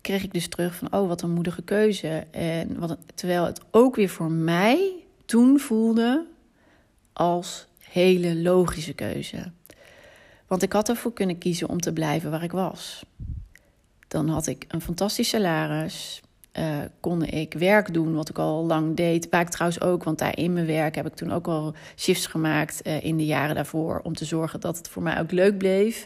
kreeg 0.01 0.23
ik 0.23 0.33
dus 0.33 0.49
terug 0.49 0.75
van, 0.75 0.93
oh, 0.93 1.09
wat 1.09 1.23
een 1.23 1.31
moedige 1.31 1.63
keuze. 1.63 2.27
En 2.31 2.79
wat, 2.79 2.99
terwijl 3.15 3.45
het 3.45 3.61
ook 3.71 3.97
weer 3.97 4.09
voor 4.09 4.31
mij 4.31 5.05
toen 5.25 5.59
voelde 5.59 6.27
als 7.13 7.67
hele 7.79 8.37
logische 8.37 8.95
keuze. 8.95 9.53
Want 10.47 10.63
ik 10.63 10.73
had 10.73 10.89
ervoor 10.89 11.13
kunnen 11.13 11.39
kiezen 11.39 11.69
om 11.69 11.81
te 11.81 11.93
blijven 11.93 12.31
waar 12.31 12.43
ik 12.43 12.53
was. 12.53 13.05
Dan 14.09 14.29
had 14.29 14.47
ik 14.47 14.65
een 14.69 14.81
fantastisch 14.81 15.29
salaris 15.29 16.23
uh, 16.59 16.79
kon 17.01 17.25
ik 17.25 17.55
werk 17.55 17.95
doen 17.95 18.15
wat 18.15 18.29
ik 18.29 18.39
al 18.39 18.65
lang 18.65 18.97
deed. 18.97 19.29
Waar 19.31 19.51
trouwens 19.51 19.81
ook, 19.81 20.05
want 20.05 20.19
daar 20.19 20.39
in 20.39 20.53
mijn 20.53 20.67
werk 20.67 20.95
heb 20.95 21.07
ik 21.07 21.15
toen 21.15 21.33
ook 21.33 21.47
al 21.47 21.75
shifts 21.97 22.27
gemaakt 22.27 22.87
uh, 22.87 23.05
in 23.05 23.17
de 23.17 23.25
jaren 23.25 23.55
daarvoor. 23.55 24.01
Om 24.03 24.15
te 24.15 24.25
zorgen 24.25 24.61
dat 24.61 24.77
het 24.77 24.89
voor 24.89 25.03
mij 25.03 25.21
ook 25.21 25.31
leuk 25.31 25.59
bleef. 25.59 26.05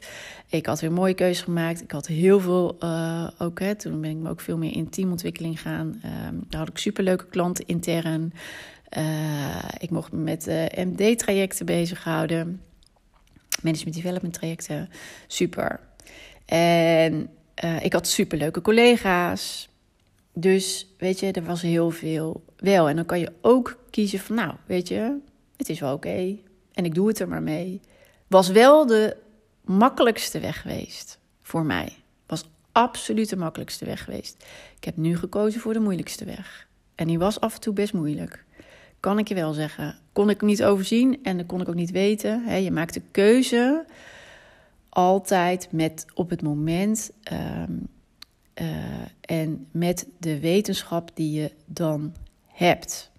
Ik 0.48 0.66
had 0.66 0.80
weer 0.80 0.92
mooie 0.92 1.14
keuzes 1.14 1.44
gemaakt. 1.44 1.82
Ik 1.82 1.90
had 1.90 2.06
heel 2.06 2.40
veel 2.40 2.76
uh, 2.80 3.28
ook. 3.38 3.60
Hè, 3.60 3.74
toen 3.74 4.00
ben 4.00 4.10
ik 4.10 4.16
me 4.16 4.30
ook 4.30 4.40
veel 4.40 4.58
meer 4.58 4.72
in 4.72 4.88
teamontwikkeling 4.88 5.60
gaan. 5.60 6.00
daar 6.48 6.60
had 6.60 6.68
ik 6.68 6.78
superleuke 6.78 7.26
klanten 7.26 7.66
intern. 7.66 8.32
ik 9.78 9.90
mocht 9.90 10.12
me 10.12 10.18
met 10.18 10.46
MD-trajecten 10.74 11.66
bezighouden. 11.66 12.60
Management 13.62 13.96
development 13.96 14.34
trajecten. 14.34 14.88
Super. 15.26 15.80
En 16.44 17.30
ik 17.82 17.92
had 17.92 18.08
superleuke 18.08 18.60
collega's. 18.60 19.68
Dus 20.38 20.94
weet 20.98 21.20
je, 21.20 21.32
er 21.32 21.44
was 21.44 21.62
heel 21.62 21.90
veel 21.90 22.44
wel. 22.56 22.88
En 22.88 22.96
dan 22.96 23.04
kan 23.04 23.18
je 23.18 23.32
ook 23.40 23.78
kiezen 23.90 24.18
van, 24.18 24.36
nou, 24.36 24.54
weet 24.66 24.88
je, 24.88 25.18
het 25.56 25.68
is 25.68 25.80
wel 25.80 25.94
oké. 25.94 26.36
en 26.72 26.84
ik 26.84 26.94
doe 26.94 27.08
het 27.08 27.18
er 27.18 27.28
maar 27.28 27.42
mee. 27.42 27.80
Was 28.26 28.48
wel 28.48 28.86
de 28.86 29.16
makkelijkste 29.64 30.40
weg 30.40 30.60
geweest 30.60 31.18
voor 31.42 31.64
mij. 31.64 31.92
Was 32.26 32.44
absoluut 32.72 33.28
de 33.28 33.36
makkelijkste 33.36 33.84
weg 33.84 34.04
geweest. 34.04 34.44
Ik 34.76 34.84
heb 34.84 34.96
nu 34.96 35.16
gekozen 35.16 35.60
voor 35.60 35.72
de 35.72 35.80
moeilijkste 35.80 36.24
weg. 36.24 36.66
En 36.94 37.06
die 37.06 37.18
was 37.18 37.40
af 37.40 37.54
en 37.54 37.60
toe 37.60 37.72
best 37.72 37.92
moeilijk. 37.92 38.44
Kan 39.00 39.18
ik 39.18 39.28
je 39.28 39.34
wel 39.34 39.52
zeggen. 39.52 39.98
Kon 40.12 40.30
ik 40.30 40.40
niet 40.40 40.64
overzien 40.64 41.22
en 41.22 41.36
dat 41.36 41.46
kon 41.46 41.60
ik 41.60 41.68
ook 41.68 41.74
niet 41.74 41.90
weten. 41.90 42.62
je 42.62 42.70
maakt 42.70 42.94
de 42.94 43.02
keuze 43.10 43.84
altijd 44.88 45.68
met 45.72 46.06
op 46.14 46.30
het 46.30 46.42
moment 46.42 47.10
um, 47.32 47.88
uh, 48.60 48.66
en 49.20 49.66
met 49.70 50.06
de 50.18 50.40
wetenschap 50.40 51.10
die 51.14 51.40
je 51.40 51.52
dan 51.64 52.14
hebt. 52.46 53.10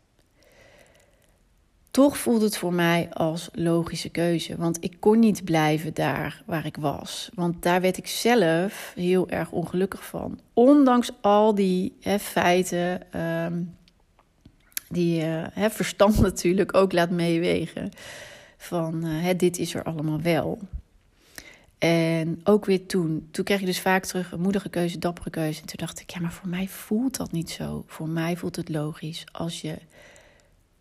Toch 1.92 2.18
voelde 2.18 2.46
het 2.46 2.58
voor 2.58 2.74
mij 2.74 3.10
als 3.14 3.50
logische 3.54 4.10
keuze, 4.10 4.56
want 4.56 4.84
ik 4.84 4.96
kon 5.00 5.20
niet 5.20 5.44
blijven 5.44 5.94
daar 5.94 6.44
waar 6.46 6.66
ik 6.66 6.78
was. 6.78 7.30
Want 7.34 7.64
daar 7.64 7.82
werd 7.82 7.98
ik 7.98 8.08
zelf 8.08 8.92
heel 8.96 9.30
erg 9.30 9.52
ongelukkig 9.52 10.06
van. 10.06 10.40
Ondanks 10.54 11.12
al 11.22 11.56
die 11.56 11.98
feiten, 12.20 13.20
um, 13.22 13.76
die 14.90 15.22
uh, 15.22 15.44
hè, 15.52 15.70
verstand 15.70 16.20
natuurlijk 16.30 16.74
ook 16.74 16.92
laat 16.92 17.10
meewegen. 17.10 17.92
Van 18.58 19.04
hè, 19.04 19.36
dit 19.36 19.58
is 19.58 19.76
er 19.76 19.84
allemaal 19.84 20.22
wel. 20.22 20.60
En 21.78 22.42
ook 22.44 22.66
weer 22.66 22.86
toen. 22.86 23.28
Toen 23.32 23.46
kreeg 23.46 23.60
je 23.60 23.66
dus 23.66 23.82
vaak 23.82 24.06
terug 24.06 24.32
een 24.32 24.42
moedige 24.42 24.70
keuze, 24.70 25.00
dappere 25.00 25.30
keuze. 25.30 25.62
En 25.62 25.68
toen 25.68 25.86
dacht 25.86 26.00
ik, 26.00 26.10
ja, 26.10 26.20
maar 26.20 26.32
voor 26.32 26.50
mij 26.50 26.68
voelt 26.68 27.18
dat 27.18 27.32
niet 27.32 27.50
zo. 27.50 27.84
Voor 27.88 28.10
mij 28.10 28.38
voelt 28.38 28.56
het 28.56 28.70
logisch. 28.70 29.24
Als 29.32 29.62
je 29.62 29.78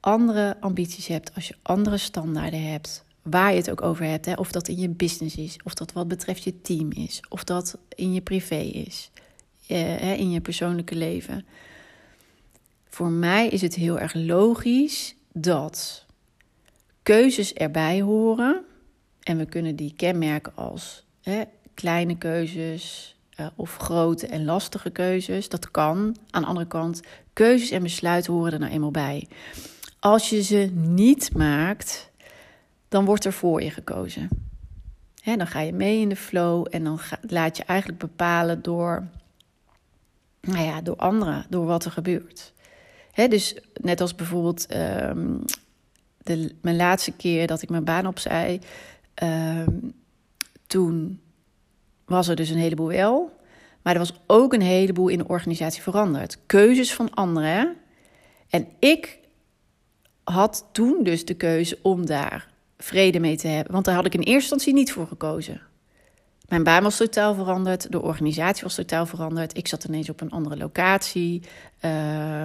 andere 0.00 0.56
ambities 0.60 1.06
hebt, 1.06 1.34
als 1.34 1.48
je 1.48 1.54
andere 1.62 1.96
standaarden 1.96 2.62
hebt, 2.70 3.04
waar 3.22 3.50
je 3.50 3.56
het 3.56 3.70
ook 3.70 3.82
over 3.82 4.04
hebt. 4.04 4.26
Hè, 4.26 4.32
of 4.32 4.52
dat 4.52 4.68
in 4.68 4.78
je 4.78 4.88
business 4.88 5.36
is, 5.36 5.56
of 5.64 5.74
dat 5.74 5.92
wat 5.92 6.08
betreft 6.08 6.42
je 6.42 6.60
team 6.60 6.92
is, 6.92 7.20
of 7.28 7.44
dat 7.44 7.78
in 7.94 8.12
je 8.12 8.20
privé 8.20 8.60
is, 8.60 9.10
eh, 9.66 10.18
in 10.18 10.30
je 10.30 10.40
persoonlijke 10.40 10.94
leven. 10.94 11.46
Voor 12.88 13.10
mij 13.10 13.48
is 13.48 13.60
het 13.60 13.74
heel 13.74 13.98
erg 13.98 14.14
logisch 14.14 15.14
dat 15.32 16.04
keuzes 17.02 17.52
erbij 17.52 18.00
horen 18.00 18.64
en 19.26 19.36
we 19.36 19.44
kunnen 19.44 19.76
die 19.76 19.92
kenmerken 19.96 20.52
als 20.54 21.04
hè, 21.22 21.42
kleine 21.74 22.16
keuzes 22.18 23.16
uh, 23.40 23.46
of 23.56 23.76
grote 23.76 24.26
en 24.26 24.44
lastige 24.44 24.90
keuzes. 24.90 25.48
Dat 25.48 25.70
kan. 25.70 26.16
Aan 26.30 26.42
de 26.42 26.48
andere 26.48 26.66
kant, 26.66 27.00
keuzes 27.32 27.70
en 27.70 27.82
besluiten 27.82 28.32
horen 28.32 28.52
er 28.52 28.58
nou 28.58 28.72
eenmaal 28.72 28.90
bij. 28.90 29.28
Als 29.98 30.30
je 30.30 30.42
ze 30.42 30.70
niet 30.74 31.34
maakt, 31.34 32.10
dan 32.88 33.04
wordt 33.04 33.24
er 33.24 33.32
voor 33.32 33.62
je 33.62 33.70
gekozen. 33.70 34.28
Hè, 35.20 35.36
dan 35.36 35.46
ga 35.46 35.60
je 35.60 35.72
mee 35.72 36.00
in 36.00 36.08
de 36.08 36.16
flow 36.16 36.66
en 36.70 36.84
dan 36.84 37.00
laat 37.20 37.56
je 37.56 37.64
eigenlijk 37.64 38.00
bepalen 38.00 38.62
door, 38.62 39.06
nou 40.40 40.64
ja, 40.64 40.80
door 40.80 40.96
anderen, 40.96 41.46
door 41.48 41.66
wat 41.66 41.84
er 41.84 41.90
gebeurt. 41.90 42.52
Hè, 43.12 43.28
dus 43.28 43.56
net 43.80 44.00
als 44.00 44.14
bijvoorbeeld 44.14 44.74
um, 44.74 45.44
de, 46.18 46.54
mijn 46.60 46.76
laatste 46.76 47.12
keer 47.12 47.46
dat 47.46 47.62
ik 47.62 47.68
mijn 47.68 47.84
baan 47.84 48.06
opzij, 48.06 48.60
Um, 49.22 49.92
toen 50.66 51.20
was 52.04 52.28
er 52.28 52.36
dus 52.36 52.50
een 52.50 52.58
heleboel 52.58 52.88
wel. 52.88 53.36
Maar 53.82 53.92
er 53.92 54.00
was 54.00 54.20
ook 54.26 54.52
een 54.52 54.62
heleboel 54.62 55.08
in 55.08 55.18
de 55.18 55.28
organisatie 55.28 55.82
veranderd. 55.82 56.38
Keuzes 56.46 56.94
van 56.94 57.14
anderen. 57.14 57.76
En 58.48 58.68
ik 58.78 59.18
had 60.24 60.68
toen 60.72 61.02
dus 61.02 61.24
de 61.24 61.34
keuze 61.34 61.78
om 61.82 62.06
daar 62.06 62.48
vrede 62.78 63.20
mee 63.20 63.36
te 63.36 63.48
hebben. 63.48 63.72
Want 63.72 63.84
daar 63.84 63.94
had 63.94 64.06
ik 64.06 64.14
in 64.14 64.20
eerste 64.20 64.32
instantie 64.34 64.74
niet 64.74 64.92
voor 64.92 65.06
gekozen. 65.06 65.60
Mijn 66.48 66.62
baan 66.62 66.82
was 66.82 66.96
totaal 66.96 67.34
veranderd. 67.34 67.92
De 67.92 68.02
organisatie 68.02 68.62
was 68.62 68.74
totaal 68.74 69.06
veranderd. 69.06 69.56
Ik 69.56 69.68
zat 69.68 69.84
ineens 69.84 70.10
op 70.10 70.20
een 70.20 70.30
andere 70.30 70.56
locatie. 70.56 71.42
Uh, 71.84 72.44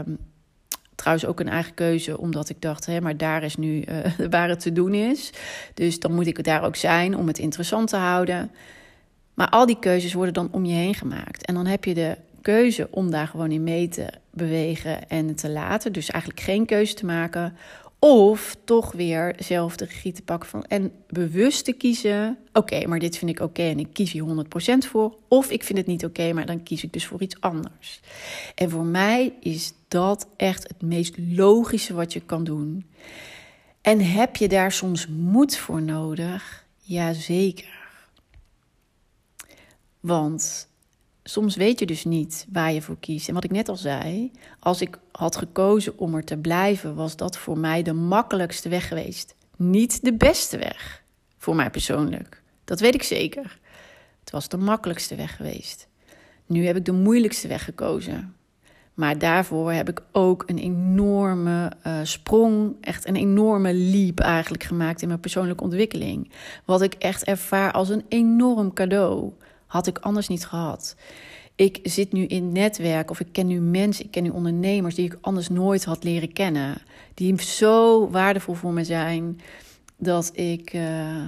Trouwens 1.02 1.26
ook 1.26 1.40
een 1.40 1.50
eigen 1.50 1.74
keuze, 1.74 2.18
omdat 2.18 2.50
ik 2.50 2.62
dacht, 2.62 2.86
hè, 2.86 3.02
maar 3.02 3.18
daar 3.18 3.44
is 3.44 3.56
nu 3.56 3.84
uh, 3.90 4.28
waar 4.30 4.50
het 4.50 4.60
te 4.60 4.72
doen 4.72 4.94
is. 4.94 5.30
Dus 5.74 6.00
dan 6.00 6.14
moet 6.14 6.28
ik 6.28 6.44
daar 6.44 6.64
ook 6.64 6.76
zijn 6.76 7.18
om 7.18 7.28
het 7.28 7.38
interessant 7.38 7.90
te 7.90 7.96
houden. 7.96 8.52
Maar 9.34 9.50
al 9.50 9.66
die 9.66 9.80
keuzes 9.80 10.14
worden 10.14 10.34
dan 10.34 10.50
om 10.52 10.66
je 10.66 10.74
heen 10.74 10.94
gemaakt. 10.94 11.46
En 11.46 11.54
dan 11.54 11.66
heb 11.66 11.86
je 11.86 11.94
de 11.94 12.18
keuze 12.42 12.88
om 12.92 13.12
daar 13.12 13.28
gewoon 13.28 13.52
in 13.52 13.64
mee 13.64 13.88
te 13.88 14.08
bewegen 14.32 15.10
en 15.10 15.36
te 15.36 15.50
laten. 15.50 15.94
Dus 15.94 16.10
eigenlijk 16.10 16.44
geen 16.44 16.66
keuze 16.66 16.94
te 16.94 17.06
maken. 17.06 17.56
Of 18.04 18.56
toch 18.64 18.92
weer 18.92 19.36
zelf 19.38 19.76
de 19.76 19.86
regie 19.86 20.12
te 20.12 20.22
pakken 20.22 20.50
van 20.50 20.64
en 20.64 20.92
bewust 21.08 21.66
te 21.66 21.74
kiezen. 21.74 22.38
Oké, 22.54 22.88
maar 22.88 23.00
dit 23.00 23.18
vind 23.18 23.32
ik 23.32 23.40
oké 23.40 23.62
en 23.62 23.80
ik 23.80 23.94
kies 23.94 24.12
hier 24.12 24.24
100% 24.24 24.88
voor. 24.90 25.18
Of 25.28 25.50
ik 25.52 25.64
vind 25.64 25.78
het 25.78 25.88
niet 25.88 26.06
oké, 26.06 26.34
maar 26.34 26.46
dan 26.46 26.64
kies 26.64 26.84
ik 26.84 26.94
dus 26.94 27.06
voor 27.06 27.22
iets 27.22 27.42
anders. 27.42 28.00
En 28.56 28.70
voor 28.70 28.86
mij 28.86 29.34
is 29.40 29.74
dat 29.88 30.28
echt 30.38 30.68
het 30.68 30.82
meest 30.82 31.16
logische 31.18 31.94
wat 31.94 32.14
je 32.14 32.20
kan 32.20 32.44
doen. 32.44 32.86
En 33.82 34.00
heb 34.00 34.36
je 34.36 34.48
daar 34.48 34.72
soms 34.72 35.08
moed 35.08 35.58
voor 35.58 35.82
nodig? 35.82 36.66
Jazeker. 36.78 37.80
Want 40.00 40.68
soms 41.24 41.56
weet 41.56 41.80
je 41.80 41.86
dus 41.86 42.06
niet 42.06 42.48
waar 42.52 42.74
je 42.74 42.82
voor 42.82 43.00
kiest. 43.00 43.28
En 43.28 43.34
wat 43.34 43.44
ik 43.44 43.52
net 43.52 43.70
al 43.70 43.76
zei, 43.76 44.32
als 44.60 44.82
ik 44.82 45.00
had 45.12 45.36
gekozen 45.36 45.98
om 45.98 46.16
er 46.16 46.24
te 46.24 46.38
blijven, 46.38 46.96
was 46.96 47.16
dat 47.16 47.38
voor 47.38 47.58
mij 47.58 47.84
de 47.84 47.94
makkelijkste 47.94 48.70
weg 48.70 48.88
geweest. 48.88 49.36
Niet 49.58 50.04
de 50.04 50.14
beste 50.14 50.58
weg, 50.58 51.04
voor 51.38 51.56
mij 51.56 51.70
persoonlijk. 51.70 52.42
Dat 52.64 52.80
weet 52.80 52.94
ik 52.94 53.04
zeker. 53.04 53.60
Het 54.20 54.32
was 54.32 54.50
de 54.50 54.58
makkelijkste 54.58 55.16
weg 55.16 55.36
geweest. 55.36 55.88
Nu 56.46 56.66
heb 56.66 56.76
ik 56.76 56.86
de 56.86 56.92
moeilijkste 56.92 57.48
weg 57.48 57.64
gekozen. 57.64 58.36
Maar 58.94 59.18
daarvoor 59.18 59.72
heb 59.72 59.90
ik 59.90 60.02
ook 60.12 60.44
een 60.46 60.58
enorme 60.58 61.72
uh, 61.88 62.00
sprong, 62.04 62.76
echt 62.82 63.08
een 63.08 63.16
enorme 63.16 63.74
leap 63.74 64.20
eigenlijk 64.20 64.64
gemaakt 64.64 65.02
in 65.02 65.08
mijn 65.08 65.20
persoonlijke 65.20 65.64
ontwikkeling. 65.64 66.32
Wat 66.66 66.82
ik 66.82 66.94
echt 66.94 67.24
ervaar 67.24 67.72
als 67.72 67.90
een 67.90 68.06
enorm 68.08 68.74
cadeau. 68.74 69.32
Had 69.72 69.88
ik 69.88 69.98
anders 69.98 70.28
niet 70.28 70.46
gehad. 70.46 70.96
Ik 71.56 71.80
zit 71.84 72.12
nu 72.12 72.26
in 72.26 72.52
netwerk 72.52 73.10
of 73.10 73.20
ik 73.20 73.28
ken 73.32 73.48
nu 73.48 73.60
mensen, 73.60 74.06
ik 74.06 74.12
ken 74.12 74.24
nu 74.24 74.30
ondernemers 74.30 74.96
die 74.96 75.06
ik 75.06 75.18
anders 75.22 75.50
nooit 75.50 75.84
had 75.84 76.04
leren 76.04 76.34
kennen. 76.34 76.82
Die 77.14 77.42
zo 77.42 78.10
waardevol 78.10 78.54
voor 78.54 78.74
me 78.74 78.84
zijn 78.84 79.42
dat 79.98 80.32
ik, 80.34 80.74
uh, 80.74 81.26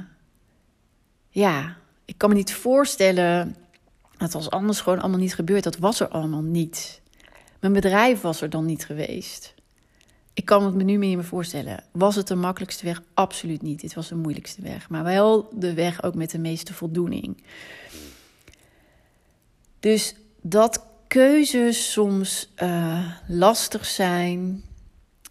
ja, 1.30 1.78
ik 2.06 2.18
kan 2.18 2.30
me 2.30 2.36
niet 2.36 2.54
voorstellen 2.54 3.56
dat 4.18 4.34
was 4.34 4.50
anders 4.50 4.82
gewoon 4.82 5.00
allemaal 5.00 5.20
niet 5.20 5.36
gebeurd. 5.36 5.64
Dat 5.64 5.78
was 5.78 6.00
er 6.00 6.08
allemaal 6.08 6.42
niet. 6.42 7.02
Mijn 7.60 7.74
bedrijf 7.74 8.22
was 8.22 8.42
er 8.42 8.50
dan 8.50 8.66
niet 8.66 8.86
geweest. 8.86 9.54
Ik 10.34 10.46
kan 10.46 10.66
het 10.66 10.76
me 10.76 10.84
nu 10.84 10.98
meer 10.98 11.24
voorstellen. 11.24 11.84
Was 11.92 12.16
het 12.16 12.28
de 12.28 12.36
makkelijkste 12.36 12.86
weg? 12.86 13.02
Absoluut 13.14 13.62
niet. 13.62 13.82
Dit 13.82 13.94
was 13.94 14.08
de 14.08 14.16
moeilijkste 14.16 14.62
weg. 14.62 14.90
Maar 14.90 15.04
wel 15.04 15.50
de 15.54 15.74
weg 15.74 16.04
ook 16.04 16.16
met 16.16 16.32
de 16.32 16.40
meeste 16.40 16.74
voldoening. 16.74 17.44
Dus 19.84 20.16
dat 20.42 20.86
keuzes 21.08 21.92
soms 21.92 22.54
uh, 22.64 23.12
lastig 23.28 23.86
zijn, 23.86 24.64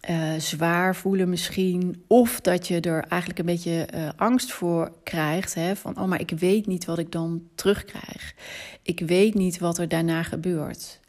uh, 0.09 0.33
zwaar 0.37 0.95
voelen 0.95 1.29
misschien, 1.29 2.03
of 2.07 2.41
dat 2.41 2.67
je 2.67 2.79
er 2.79 3.05
eigenlijk 3.07 3.39
een 3.39 3.45
beetje 3.45 3.87
uh, 3.93 4.09
angst 4.15 4.51
voor 4.51 4.91
krijgt, 5.03 5.53
hè, 5.53 5.75
van 5.75 5.99
oh 5.99 6.05
maar 6.05 6.19
ik 6.19 6.29
weet 6.29 6.67
niet 6.67 6.85
wat 6.85 6.97
ik 6.97 7.11
dan 7.11 7.43
terugkrijg. 7.55 8.35
Ik 8.81 8.99
weet 8.99 9.33
niet 9.33 9.59
wat 9.59 9.77
er 9.77 9.87
daarna 9.87 10.23
gebeurt. 10.23 10.99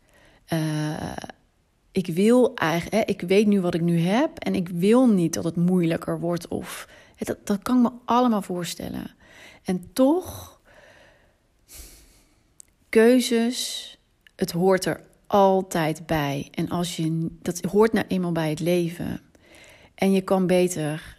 ik 1.93 2.07
wil 2.07 2.55
eigenlijk, 2.55 3.09
ik 3.09 3.21
weet 3.21 3.47
nu 3.47 3.61
wat 3.61 3.75
ik 3.75 3.81
nu 3.81 4.01
heb 4.01 4.39
en 4.39 4.55
ik 4.55 4.69
wil 4.69 5.09
niet 5.09 5.35
dat 5.35 5.45
het 5.45 5.57
moeilijker 5.57 6.21
wordt 6.21 6.49
of 6.49 6.89
dat, 7.19 7.47
dat 7.47 7.63
kan 7.63 7.77
ik 7.77 7.83
me 7.83 7.91
allemaal 8.05 8.43
voorstellen. 8.43 9.11
En 9.65 9.91
toch 9.93 10.54
keuzes, 12.95 13.91
het 14.37 14.51
hoort 14.51 14.85
er 14.85 15.01
altijd 15.27 16.07
bij. 16.07 16.49
En 16.51 16.69
als 16.69 16.97
je, 16.97 17.29
dat 17.43 17.61
hoort 17.61 17.93
nou 17.93 18.07
eenmaal 18.09 18.33
bij 18.33 18.51
het 18.51 18.61
leven. 18.61 19.21
En 19.95 20.13
je 20.13 20.21
kan 20.21 20.47
beter 20.47 21.19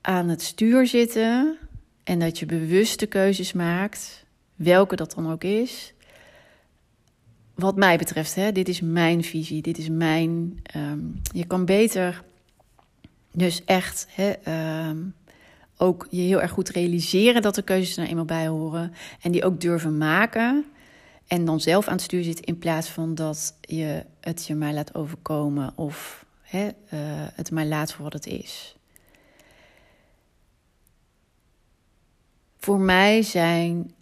aan 0.00 0.28
het 0.28 0.42
stuur 0.42 0.86
zitten 0.86 1.58
en 2.04 2.18
dat 2.18 2.38
je 2.38 2.46
bewuste 2.46 3.06
keuzes 3.06 3.52
maakt, 3.52 4.24
welke 4.54 4.96
dat 4.96 5.12
dan 5.14 5.30
ook 5.30 5.44
is. 5.44 5.92
Wat 7.54 7.76
mij 7.76 7.98
betreft, 7.98 8.34
hè, 8.34 8.52
dit 8.52 8.68
is 8.68 8.80
mijn 8.80 9.24
visie, 9.24 9.62
dit 9.62 9.78
is 9.78 9.88
mijn. 9.88 10.62
Um, 10.76 11.20
je 11.32 11.46
kan 11.46 11.64
beter 11.64 12.24
dus 13.32 13.64
echt 13.64 14.06
hè, 14.10 14.32
um, 14.88 15.14
ook 15.80 16.06
je 16.10 16.20
heel 16.20 16.40
erg 16.40 16.50
goed 16.50 16.68
realiseren 16.68 17.42
dat 17.42 17.54
de 17.54 17.62
keuzes 17.62 17.96
er 17.96 18.06
eenmaal 18.06 18.24
bij 18.24 18.48
horen. 18.48 18.92
En 19.20 19.32
die 19.32 19.44
ook 19.44 19.60
durven 19.60 19.98
maken. 19.98 20.64
En 21.26 21.44
dan 21.44 21.60
zelf 21.60 21.86
aan 21.86 21.92
het 21.94 22.02
stuur 22.02 22.22
zitten 22.22 22.44
in 22.44 22.58
plaats 22.58 22.88
van 22.88 23.14
dat 23.14 23.56
je 23.60 24.04
het 24.20 24.46
je 24.46 24.54
maar 24.54 24.72
laat 24.72 24.94
overkomen 24.94 25.72
of 25.76 26.24
hè, 26.42 26.66
uh, 26.66 26.70
het 27.34 27.50
maar 27.50 27.66
laat 27.66 27.92
voor 27.92 28.04
wat 28.04 28.12
het 28.12 28.26
is. 28.26 28.76
Voor 32.58 32.80
mij 32.80 33.22
zijn 33.22 33.94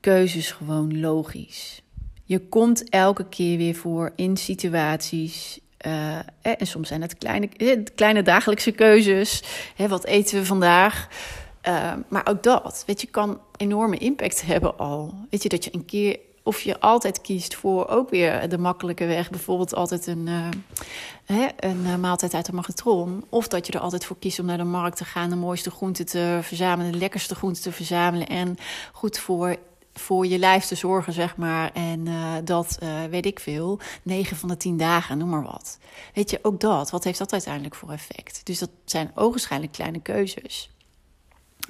keuzes 0.00 0.50
gewoon 0.50 1.00
logisch. 1.00 1.82
Je 2.24 2.48
komt 2.48 2.88
elke 2.88 3.28
keer 3.28 3.56
weer 3.56 3.74
voor 3.74 4.12
in 4.16 4.36
situaties 4.36 5.60
uh, 5.86 6.16
en 6.40 6.66
soms 6.66 6.88
zijn 6.88 7.02
het 7.02 7.18
kleine, 7.18 7.48
eh, 7.56 7.78
kleine 7.94 8.22
dagelijkse 8.22 8.70
keuzes. 8.70 9.42
Hè, 9.76 9.88
wat 9.88 10.04
eten 10.04 10.38
we 10.38 10.46
vandaag? 10.46 11.08
Uh, 11.68 11.92
maar 12.08 12.26
ook 12.26 12.42
dat, 12.42 12.82
weet 12.86 13.00
je, 13.00 13.06
kan 13.06 13.40
enorme 13.56 13.96
impact 13.96 14.46
hebben 14.46 14.78
al. 14.78 15.14
Weet 15.30 15.42
je, 15.42 15.48
dat 15.48 15.64
je 15.64 15.74
een 15.74 15.84
keer, 15.84 16.18
of 16.42 16.60
je 16.60 16.80
altijd 16.80 17.20
kiest 17.20 17.54
voor 17.54 17.88
ook 17.88 18.10
weer 18.10 18.48
de 18.48 18.58
makkelijke 18.58 19.06
weg. 19.06 19.30
Bijvoorbeeld 19.30 19.74
altijd 19.74 20.06
een, 20.06 20.26
uh, 20.26 20.48
hè, 21.24 21.46
een 21.56 22.00
maaltijd 22.00 22.34
uit 22.34 22.46
de 22.46 22.52
magnetron. 22.52 23.24
Of 23.28 23.48
dat 23.48 23.66
je 23.66 23.72
er 23.72 23.80
altijd 23.80 24.04
voor 24.04 24.18
kiest 24.18 24.38
om 24.38 24.46
naar 24.46 24.56
de 24.56 24.64
markt 24.64 24.96
te 24.96 25.04
gaan, 25.04 25.30
de 25.30 25.36
mooiste 25.36 25.70
groenten 25.70 26.06
te 26.06 26.38
verzamelen, 26.42 26.92
de 26.92 26.98
lekkerste 26.98 27.34
groenten 27.34 27.62
te 27.62 27.72
verzamelen. 27.72 28.26
En 28.26 28.56
goed 28.92 29.18
voor 29.18 29.56
voor 29.98 30.26
je 30.26 30.38
lijf 30.38 30.64
te 30.64 30.74
zorgen, 30.74 31.12
zeg 31.12 31.36
maar. 31.36 31.72
En 31.72 32.06
uh, 32.06 32.32
dat 32.44 32.78
uh, 32.82 33.04
weet 33.04 33.26
ik 33.26 33.40
veel. 33.40 33.78
9 34.02 34.36
van 34.36 34.48
de 34.48 34.56
10 34.56 34.76
dagen, 34.76 35.18
noem 35.18 35.28
maar 35.28 35.42
wat. 35.42 35.78
Weet 36.14 36.30
je, 36.30 36.38
ook 36.42 36.60
dat. 36.60 36.90
Wat 36.90 37.04
heeft 37.04 37.18
dat 37.18 37.32
uiteindelijk 37.32 37.74
voor 37.74 37.90
effect? 37.90 38.40
Dus 38.46 38.58
dat 38.58 38.70
zijn 38.84 39.10
ogenschijnlijk 39.14 39.72
kleine 39.72 40.00
keuzes. 40.00 40.70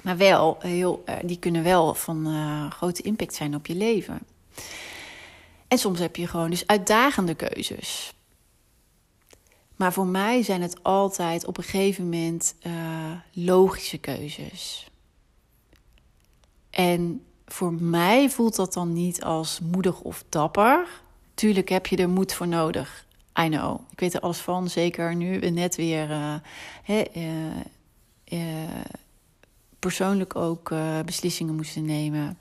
Maar 0.01 0.17
wel, 0.17 0.57
heel, 0.59 1.03
uh, 1.05 1.15
die 1.23 1.39
kunnen 1.39 1.63
wel 1.63 1.93
van 1.93 2.27
grote 2.71 3.01
impact 3.01 3.33
zijn 3.33 3.55
op 3.55 3.65
je 3.65 3.75
leven. 3.75 4.19
En 5.67 5.77
soms 5.77 5.99
heb 5.99 6.15
je 6.15 6.27
gewoon 6.27 6.49
dus 6.49 6.67
uitdagende 6.67 7.35
keuzes. 7.35 8.13
Maar 9.75 9.93
voor 9.93 10.07
mij 10.07 10.43
zijn 10.43 10.61
het 10.61 10.83
altijd 10.83 11.45
op 11.45 11.57
een 11.57 11.63
gegeven 11.63 12.03
moment 12.03 12.55
logische 13.33 13.97
keuzes. 13.97 14.89
En 16.69 17.23
voor 17.51 17.73
mij 17.73 18.29
voelt 18.29 18.55
dat 18.55 18.73
dan 18.73 18.93
niet 18.93 19.23
als 19.23 19.59
moedig 19.59 20.01
of 20.01 20.23
dapper. 20.29 20.87
Tuurlijk 21.33 21.69
heb 21.69 21.87
je 21.87 21.97
er 21.97 22.09
moed 22.09 22.33
voor 22.33 22.47
nodig. 22.47 23.05
I 23.39 23.49
know. 23.49 23.79
Ik 23.91 23.99
weet 23.99 24.13
er 24.13 24.19
alles 24.19 24.37
van. 24.37 24.69
Zeker 24.69 25.15
nu 25.15 25.39
we 25.39 25.49
net 25.49 25.75
weer 25.75 26.09
hè, 26.83 27.03
uh, 27.15 27.23
uh, 28.25 28.69
persoonlijk 29.79 30.35
ook 30.35 30.73
beslissingen 31.05 31.55
moesten 31.55 31.85
nemen. 31.85 32.37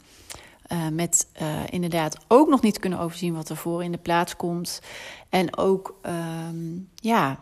met 0.93 1.27
inderdaad 1.71 2.17
ook 2.29 2.49
nog 2.49 2.63
niet 2.63 2.79
kunnen 2.79 2.99
overzien 2.99 3.35
wat 3.35 3.49
er 3.49 3.57
voor 3.57 3.85
in 3.85 3.93
de 3.93 3.99
plaats 3.99 4.37
komt. 4.37 4.81
En 5.29 5.57
ook, 5.57 5.95
um, 6.03 6.89
ja. 6.95 7.41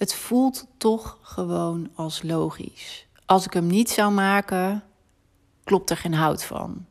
Het 0.00 0.14
voelt 0.14 0.66
toch 0.76 1.18
gewoon 1.22 1.90
als 1.94 2.22
logisch. 2.22 3.06
Als 3.26 3.44
ik 3.44 3.52
hem 3.52 3.66
niet 3.66 3.90
zou 3.90 4.12
maken, 4.12 4.82
klopt 5.64 5.90
er 5.90 5.96
geen 5.96 6.14
hout 6.14 6.44
van. 6.44 6.86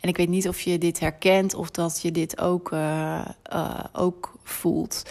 En 0.00 0.08
ik 0.08 0.16
weet 0.16 0.28
niet 0.28 0.48
of 0.48 0.60
je 0.60 0.78
dit 0.78 1.00
herkent 1.00 1.54
of 1.54 1.70
dat 1.70 2.02
je 2.02 2.12
dit 2.12 2.40
ook, 2.40 2.70
uh, 2.70 3.24
uh, 3.52 3.78
ook 3.92 4.34
voelt. 4.42 5.02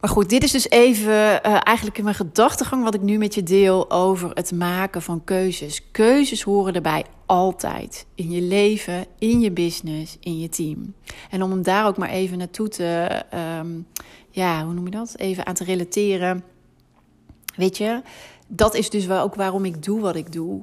Maar 0.00 0.10
goed, 0.10 0.28
dit 0.28 0.42
is 0.42 0.50
dus 0.50 0.68
even 0.68 1.12
uh, 1.12 1.38
eigenlijk 1.42 1.98
in 1.98 2.04
mijn 2.04 2.16
gedachtegang 2.16 2.84
wat 2.84 2.94
ik 2.94 3.02
nu 3.02 3.18
met 3.18 3.34
je 3.34 3.42
deel 3.42 3.90
over 3.90 4.30
het 4.34 4.52
maken 4.52 5.02
van 5.02 5.24
keuzes. 5.24 5.90
Keuzes 5.90 6.42
horen 6.42 6.74
erbij 6.74 7.04
altijd. 7.34 8.06
In 8.14 8.30
je 8.30 8.42
leven, 8.42 9.06
in 9.18 9.40
je 9.40 9.50
business, 9.50 10.16
in 10.20 10.38
je 10.38 10.48
team. 10.48 10.94
En 11.30 11.42
om 11.42 11.50
hem 11.50 11.62
daar 11.62 11.86
ook 11.86 11.96
maar 11.96 12.08
even 12.08 12.38
naartoe 12.38 12.68
te, 12.68 13.22
um, 13.58 13.86
ja, 14.30 14.64
hoe 14.64 14.74
noem 14.74 14.84
je 14.84 14.90
dat? 14.90 15.14
Even 15.16 15.46
aan 15.46 15.54
te 15.54 15.64
relateren. 15.64 16.44
Weet 17.56 17.76
je, 17.76 18.02
dat 18.46 18.74
is 18.74 18.90
dus 18.90 19.10
ook 19.10 19.34
waarom 19.34 19.64
ik 19.64 19.82
doe 19.82 20.00
wat 20.00 20.16
ik 20.16 20.32
doe. 20.32 20.62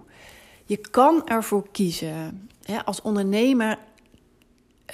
Je 0.65 0.77
kan 0.77 1.27
ervoor 1.27 1.67
kiezen 1.71 2.49
hè, 2.63 2.85
als 2.85 3.01
ondernemer 3.01 3.77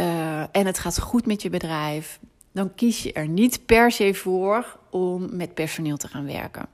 uh, 0.01 0.39
en 0.39 0.65
het 0.65 0.79
gaat 0.79 0.99
goed 0.99 1.25
met 1.25 1.41
je 1.41 1.49
bedrijf, 1.49 2.19
dan 2.51 2.75
kies 2.75 3.03
je 3.03 3.13
er 3.13 3.27
niet 3.27 3.65
per 3.65 3.91
se 3.91 4.13
voor 4.13 4.79
om 4.89 5.35
met 5.35 5.53
personeel 5.53 5.97
te 5.97 6.07
gaan 6.07 6.25
werken. 6.25 6.67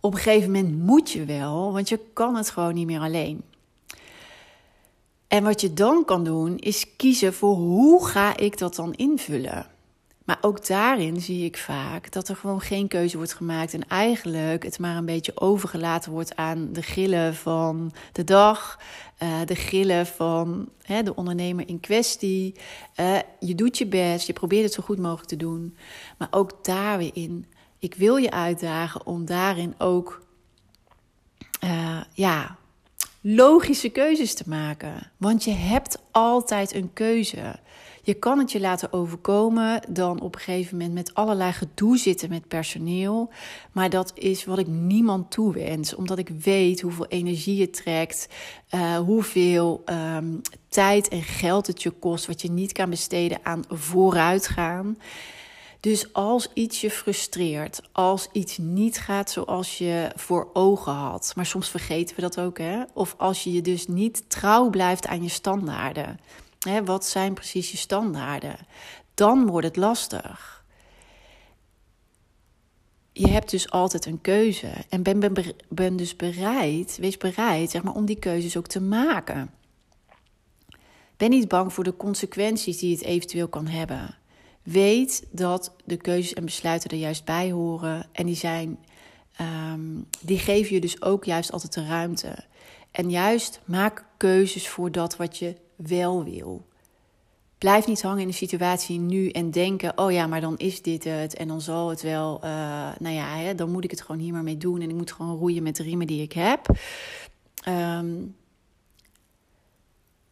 Op 0.00 0.12
een 0.12 0.18
gegeven 0.18 0.50
moment 0.50 0.78
moet 0.78 1.10
je 1.10 1.24
wel, 1.24 1.72
want 1.72 1.88
je 1.88 2.00
kan 2.12 2.36
het 2.36 2.50
gewoon 2.50 2.74
niet 2.74 2.86
meer 2.86 3.00
alleen. 3.00 3.42
En 5.30 5.44
wat 5.44 5.60
je 5.60 5.72
dan 5.72 6.04
kan 6.04 6.24
doen, 6.24 6.58
is 6.58 6.96
kiezen 6.96 7.34
voor 7.34 7.54
hoe 7.54 8.06
ga 8.06 8.36
ik 8.36 8.58
dat 8.58 8.74
dan 8.74 8.94
invullen. 8.94 9.66
Maar 10.24 10.38
ook 10.40 10.66
daarin 10.66 11.20
zie 11.20 11.44
ik 11.44 11.56
vaak 11.56 12.12
dat 12.12 12.28
er 12.28 12.36
gewoon 12.36 12.60
geen 12.60 12.88
keuze 12.88 13.16
wordt 13.16 13.34
gemaakt. 13.34 13.74
En 13.74 13.88
eigenlijk 13.88 14.62
het 14.62 14.78
maar 14.78 14.96
een 14.96 15.04
beetje 15.04 15.40
overgelaten 15.40 16.12
wordt 16.12 16.36
aan 16.36 16.72
de 16.72 16.82
gillen 16.82 17.34
van 17.34 17.92
de 18.12 18.24
dag. 18.24 18.78
Uh, 19.22 19.40
de 19.46 19.54
gillen 19.54 20.06
van 20.06 20.68
de 21.04 21.14
ondernemer 21.14 21.68
in 21.68 21.80
kwestie. 21.80 22.54
Uh, 22.96 23.18
je 23.40 23.54
doet 23.54 23.78
je 23.78 23.86
best, 23.86 24.26
je 24.26 24.32
probeert 24.32 24.64
het 24.64 24.72
zo 24.72 24.82
goed 24.82 24.98
mogelijk 24.98 25.28
te 25.28 25.36
doen. 25.36 25.76
Maar 26.18 26.28
ook 26.30 26.64
daar 26.64 26.98
weer 26.98 27.14
in. 27.14 27.46
Ik 27.78 27.94
wil 27.94 28.16
je 28.16 28.30
uitdagen 28.30 29.06
om 29.06 29.24
daarin 29.24 29.74
ook 29.78 30.22
uh, 31.64 32.00
ja, 32.14 32.58
logische 33.20 33.88
keuzes 33.88 34.34
te 34.34 34.44
maken. 34.46 35.10
Want 35.16 35.44
je 35.44 35.52
hebt 35.52 36.02
altijd 36.10 36.74
een 36.74 36.92
keuze. 36.92 37.58
Je 38.02 38.14
kan 38.14 38.38
het 38.38 38.52
je 38.52 38.60
laten 38.60 38.92
overkomen, 38.92 39.82
dan 39.88 40.20
op 40.20 40.34
een 40.34 40.40
gegeven 40.40 40.76
moment 40.76 40.94
met 40.94 41.14
allerlei 41.14 41.52
gedoe 41.52 41.98
zitten 41.98 42.28
met 42.28 42.48
personeel. 42.48 43.30
Maar 43.72 43.90
dat 43.90 44.12
is 44.14 44.44
wat 44.44 44.58
ik 44.58 44.66
niemand 44.66 45.30
toewens, 45.30 45.94
omdat 45.94 46.18
ik 46.18 46.28
weet 46.28 46.80
hoeveel 46.80 47.06
energie 47.06 47.60
het 47.60 47.72
trekt, 47.72 48.28
uh, 48.74 48.96
hoeveel 48.96 49.82
um, 50.16 50.40
tijd 50.68 51.08
en 51.08 51.22
geld 51.22 51.66
het 51.66 51.82
je 51.82 51.90
kost, 51.90 52.26
wat 52.26 52.42
je 52.42 52.50
niet 52.50 52.72
kan 52.72 52.90
besteden 52.90 53.38
aan 53.42 53.64
vooruitgaan. 53.68 54.96
Dus 55.80 56.12
als 56.12 56.48
iets 56.54 56.80
je 56.80 56.90
frustreert, 56.90 57.82
als 57.92 58.28
iets 58.32 58.58
niet 58.58 58.98
gaat 58.98 59.30
zoals 59.30 59.78
je 59.78 60.12
voor 60.14 60.50
ogen 60.52 60.92
had, 60.92 61.32
maar 61.36 61.46
soms 61.46 61.68
vergeten 61.68 62.16
we 62.16 62.22
dat 62.22 62.40
ook, 62.40 62.58
hè? 62.58 62.82
Of 62.92 63.14
als 63.18 63.44
je 63.44 63.52
je 63.52 63.62
dus 63.62 63.86
niet 63.86 64.30
trouw 64.30 64.70
blijft 64.70 65.06
aan 65.06 65.22
je 65.22 65.28
standaarden. 65.28 66.20
Hè, 66.58 66.84
wat 66.84 67.06
zijn 67.06 67.34
precies 67.34 67.70
je 67.70 67.76
standaarden? 67.76 68.56
Dan 69.14 69.46
wordt 69.46 69.66
het 69.66 69.76
lastig. 69.76 70.64
Je 73.12 73.28
hebt 73.28 73.50
dus 73.50 73.70
altijd 73.70 74.06
een 74.06 74.20
keuze. 74.20 74.72
En 74.88 75.02
ben, 75.02 75.20
ben, 75.20 75.34
ben 75.68 75.96
dus 75.96 76.16
bereid, 76.16 76.96
wees 77.00 77.16
bereid 77.16 77.70
zeg 77.70 77.82
maar, 77.82 77.94
om 77.94 78.04
die 78.04 78.18
keuzes 78.18 78.56
ook 78.56 78.66
te 78.66 78.80
maken. 78.80 79.50
Ben 81.16 81.30
niet 81.30 81.48
bang 81.48 81.72
voor 81.72 81.84
de 81.84 81.96
consequenties 81.96 82.78
die 82.78 82.94
het 82.94 83.04
eventueel 83.04 83.48
kan 83.48 83.66
hebben. 83.66 84.18
Weet 84.62 85.26
dat 85.30 85.72
de 85.84 85.96
keuzes 85.96 86.34
en 86.34 86.44
besluiten 86.44 86.90
er 86.90 86.96
juist 86.96 87.24
bij 87.24 87.50
horen. 87.50 88.06
En 88.12 88.26
die 88.26 88.36
zijn, 88.36 88.78
um, 89.72 90.06
die 90.20 90.38
geven 90.38 90.74
je 90.74 90.80
dus 90.80 91.02
ook 91.02 91.24
juist 91.24 91.52
altijd 91.52 91.72
de 91.72 91.86
ruimte. 91.86 92.44
En 92.90 93.10
juist 93.10 93.60
maak 93.64 94.04
keuzes 94.16 94.68
voor 94.68 94.92
dat 94.92 95.16
wat 95.16 95.38
je 95.38 95.56
wel 95.76 96.24
wil. 96.24 96.68
Blijf 97.58 97.86
niet 97.86 98.02
hangen 98.02 98.20
in 98.20 98.26
de 98.26 98.32
situatie 98.32 98.98
nu 98.98 99.28
en 99.28 99.50
denken: 99.50 99.98
oh 99.98 100.12
ja, 100.12 100.26
maar 100.26 100.40
dan 100.40 100.58
is 100.58 100.82
dit 100.82 101.04
het 101.04 101.34
en 101.34 101.48
dan 101.48 101.60
zal 101.60 101.88
het 101.88 102.02
wel. 102.02 102.40
Uh, 102.44 102.50
nou 102.98 103.14
ja, 103.14 103.36
hè, 103.36 103.54
dan 103.54 103.70
moet 103.70 103.84
ik 103.84 103.90
het 103.90 104.00
gewoon 104.00 104.20
hier 104.20 104.32
maar 104.32 104.42
mee 104.42 104.56
doen 104.56 104.80
en 104.80 104.88
ik 104.88 104.96
moet 104.96 105.12
gewoon 105.12 105.36
roeien 105.36 105.62
met 105.62 105.76
de 105.76 105.82
riemen 105.82 106.06
die 106.06 106.22
ik 106.22 106.32
heb. 106.32 106.66
Um, 107.68 108.36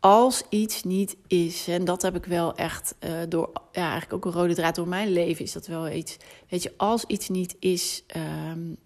als 0.01 0.43
iets 0.49 0.83
niet 0.83 1.17
is, 1.27 1.69
en 1.69 1.85
dat 1.85 2.03
heb 2.03 2.17
ik 2.17 2.25
wel 2.25 2.55
echt 2.55 2.95
uh, 3.01 3.11
door, 3.29 3.51
ja, 3.73 3.83
eigenlijk 3.83 4.13
ook 4.13 4.25
een 4.25 4.41
rode 4.41 4.55
draad 4.55 4.75
door 4.75 4.89
mijn 4.89 5.13
leven, 5.13 5.45
is 5.45 5.53
dat 5.53 5.67
wel 5.67 5.89
iets. 5.89 6.17
Weet 6.49 6.63
je, 6.63 6.75
als 6.77 7.05
iets 7.05 7.29
niet 7.29 7.57
is 7.59 8.05
um, 8.17 8.77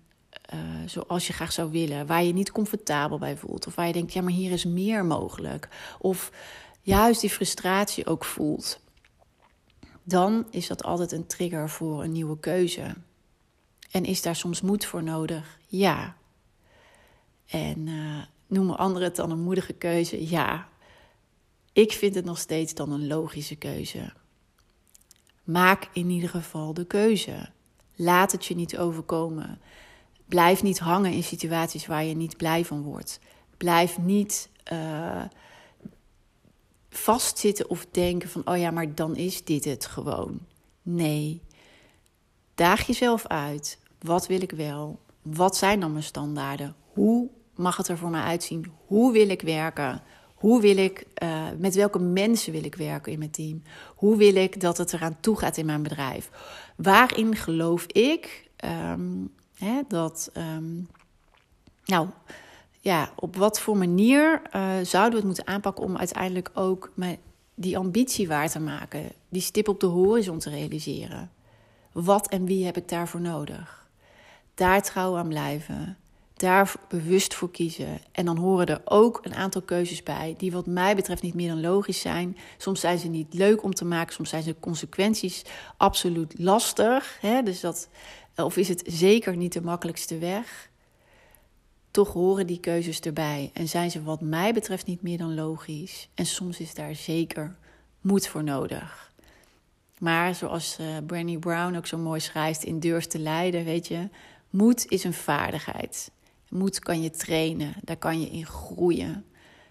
uh, 0.54 0.58
zoals 0.86 1.26
je 1.26 1.32
graag 1.32 1.52
zou 1.52 1.70
willen, 1.70 2.06
waar 2.06 2.24
je 2.24 2.32
niet 2.32 2.52
comfortabel 2.52 3.18
bij 3.18 3.36
voelt, 3.36 3.66
of 3.66 3.74
waar 3.74 3.86
je 3.86 3.92
denkt, 3.92 4.12
ja, 4.12 4.22
maar 4.22 4.32
hier 4.32 4.52
is 4.52 4.64
meer 4.64 5.04
mogelijk, 5.04 5.68
of 5.98 6.30
juist 6.80 7.20
die 7.20 7.30
frustratie 7.30 8.06
ook 8.06 8.24
voelt, 8.24 8.80
dan 10.02 10.46
is 10.50 10.66
dat 10.66 10.84
altijd 10.84 11.12
een 11.12 11.26
trigger 11.26 11.70
voor 11.70 12.02
een 12.02 12.12
nieuwe 12.12 12.38
keuze. 12.38 12.94
En 13.90 14.04
is 14.04 14.22
daar 14.22 14.36
soms 14.36 14.60
moed 14.60 14.84
voor 14.84 15.02
nodig? 15.02 15.58
Ja. 15.66 16.16
En 17.46 17.86
uh, 17.86 18.22
noemen 18.46 18.78
anderen 18.78 19.08
het 19.08 19.16
dan 19.16 19.30
een 19.30 19.42
moedige 19.42 19.72
keuze? 19.72 20.28
Ja. 20.28 20.68
Ik 21.72 21.92
vind 21.92 22.14
het 22.14 22.24
nog 22.24 22.38
steeds 22.38 22.74
dan 22.74 22.92
een 22.92 23.06
logische 23.06 23.56
keuze. 23.56 24.12
Maak 25.44 25.88
in 25.92 26.10
ieder 26.10 26.28
geval 26.28 26.74
de 26.74 26.84
keuze. 26.84 27.48
Laat 27.96 28.32
het 28.32 28.46
je 28.46 28.54
niet 28.54 28.78
overkomen. 28.78 29.60
Blijf 30.26 30.62
niet 30.62 30.78
hangen 30.78 31.12
in 31.12 31.22
situaties 31.22 31.86
waar 31.86 32.04
je 32.04 32.14
niet 32.14 32.36
blij 32.36 32.64
van 32.64 32.82
wordt. 32.82 33.20
Blijf 33.56 33.98
niet 33.98 34.48
uh, 34.72 35.22
vastzitten 36.90 37.70
of 37.70 37.86
denken 37.90 38.28
van, 38.28 38.42
oh 38.46 38.56
ja, 38.56 38.70
maar 38.70 38.94
dan 38.94 39.16
is 39.16 39.44
dit 39.44 39.64
het 39.64 39.86
gewoon. 39.86 40.38
Nee. 40.82 41.42
Daag 42.54 42.86
jezelf 42.86 43.26
uit. 43.26 43.78
Wat 43.98 44.26
wil 44.26 44.42
ik 44.42 44.50
wel? 44.50 45.00
Wat 45.22 45.56
zijn 45.56 45.80
dan 45.80 45.92
mijn 45.92 46.04
standaarden? 46.04 46.74
Hoe 46.92 47.28
mag 47.54 47.76
het 47.76 47.88
er 47.88 47.98
voor 47.98 48.10
mij 48.10 48.22
uitzien? 48.22 48.72
Hoe 48.86 49.12
wil 49.12 49.28
ik 49.28 49.42
werken? 49.42 50.02
Hoe 50.42 50.60
wil 50.60 50.76
ik, 50.76 51.06
uh, 51.22 51.44
met 51.58 51.74
welke 51.74 51.98
mensen 51.98 52.52
wil 52.52 52.64
ik 52.64 52.74
werken 52.74 53.12
in 53.12 53.18
mijn 53.18 53.30
team? 53.30 53.62
Hoe 53.94 54.16
wil 54.16 54.34
ik 54.34 54.60
dat 54.60 54.78
het 54.78 54.92
eraan 54.92 55.16
toe 55.20 55.38
gaat 55.38 55.56
in 55.56 55.66
mijn 55.66 55.82
bedrijf? 55.82 56.30
Waarin 56.76 57.36
geloof 57.36 57.86
ik 57.86 58.50
um, 58.64 59.32
hè, 59.56 59.80
dat, 59.88 60.30
um, 60.36 60.88
nou, 61.84 62.08
ja, 62.80 63.12
op 63.16 63.36
wat 63.36 63.60
voor 63.60 63.76
manier 63.76 64.42
uh, 64.56 64.70
zouden 64.82 65.10
we 65.10 65.16
het 65.16 65.26
moeten 65.26 65.46
aanpakken 65.46 65.84
om 65.84 65.96
uiteindelijk 65.96 66.50
ook 66.54 66.92
mijn, 66.94 67.18
die 67.54 67.78
ambitie 67.78 68.28
waar 68.28 68.50
te 68.50 68.60
maken, 68.60 69.12
die 69.28 69.42
stip 69.42 69.68
op 69.68 69.80
de 69.80 69.86
horizon 69.86 70.38
te 70.38 70.50
realiseren? 70.50 71.30
Wat 71.92 72.28
en 72.28 72.44
wie 72.44 72.64
heb 72.64 72.76
ik 72.76 72.88
daarvoor 72.88 73.20
nodig? 73.20 73.86
Daar 74.54 74.82
trouw 74.82 75.16
aan 75.16 75.28
blijven 75.28 75.96
daar 76.42 76.74
bewust 76.88 77.34
voor 77.34 77.50
kiezen. 77.50 78.00
En 78.12 78.24
dan 78.24 78.36
horen 78.36 78.66
er 78.66 78.80
ook 78.84 79.20
een 79.22 79.34
aantal 79.34 79.62
keuzes 79.62 80.02
bij, 80.02 80.34
die 80.38 80.52
wat 80.52 80.66
mij 80.66 80.96
betreft 80.96 81.22
niet 81.22 81.34
meer 81.34 81.48
dan 81.48 81.60
logisch 81.60 82.00
zijn. 82.00 82.36
Soms 82.58 82.80
zijn 82.80 82.98
ze 82.98 83.08
niet 83.08 83.34
leuk 83.34 83.62
om 83.62 83.74
te 83.74 83.84
maken, 83.84 84.14
soms 84.14 84.28
zijn 84.28 84.42
ze 84.42 84.54
consequenties 84.60 85.44
absoluut 85.76 86.34
lastig. 86.38 87.18
Hè? 87.20 87.42
Dus 87.42 87.60
dat, 87.60 87.88
of 88.36 88.56
is 88.56 88.68
het 88.68 88.82
zeker 88.86 89.36
niet 89.36 89.52
de 89.52 89.62
makkelijkste 89.62 90.18
weg. 90.18 90.70
Toch 91.90 92.12
horen 92.12 92.46
die 92.46 92.60
keuzes 92.60 93.00
erbij 93.00 93.50
en 93.52 93.68
zijn 93.68 93.90
ze 93.90 94.02
wat 94.02 94.20
mij 94.20 94.52
betreft 94.52 94.86
niet 94.86 95.02
meer 95.02 95.18
dan 95.18 95.34
logisch. 95.34 96.08
En 96.14 96.26
soms 96.26 96.60
is 96.60 96.74
daar 96.74 96.94
zeker 96.94 97.56
moed 98.00 98.26
voor 98.26 98.44
nodig. 98.44 99.12
Maar 99.98 100.34
zoals 100.34 100.76
uh, 100.80 100.86
Brené 101.06 101.38
Brown 101.38 101.76
ook 101.76 101.86
zo 101.86 101.98
mooi 101.98 102.20
schrijft 102.20 102.64
in 102.64 102.80
Durf 102.80 103.06
te 103.06 103.18
leiden, 103.18 103.64
weet 103.64 103.88
je, 103.88 104.08
moed 104.50 104.86
is 104.88 105.04
een 105.04 105.14
vaardigheid. 105.14 106.10
Moed 106.52 106.78
kan 106.78 107.02
je 107.02 107.10
trainen, 107.10 107.74
daar 107.82 107.96
kan 107.96 108.20
je 108.20 108.30
in 108.30 108.46
groeien. 108.46 109.24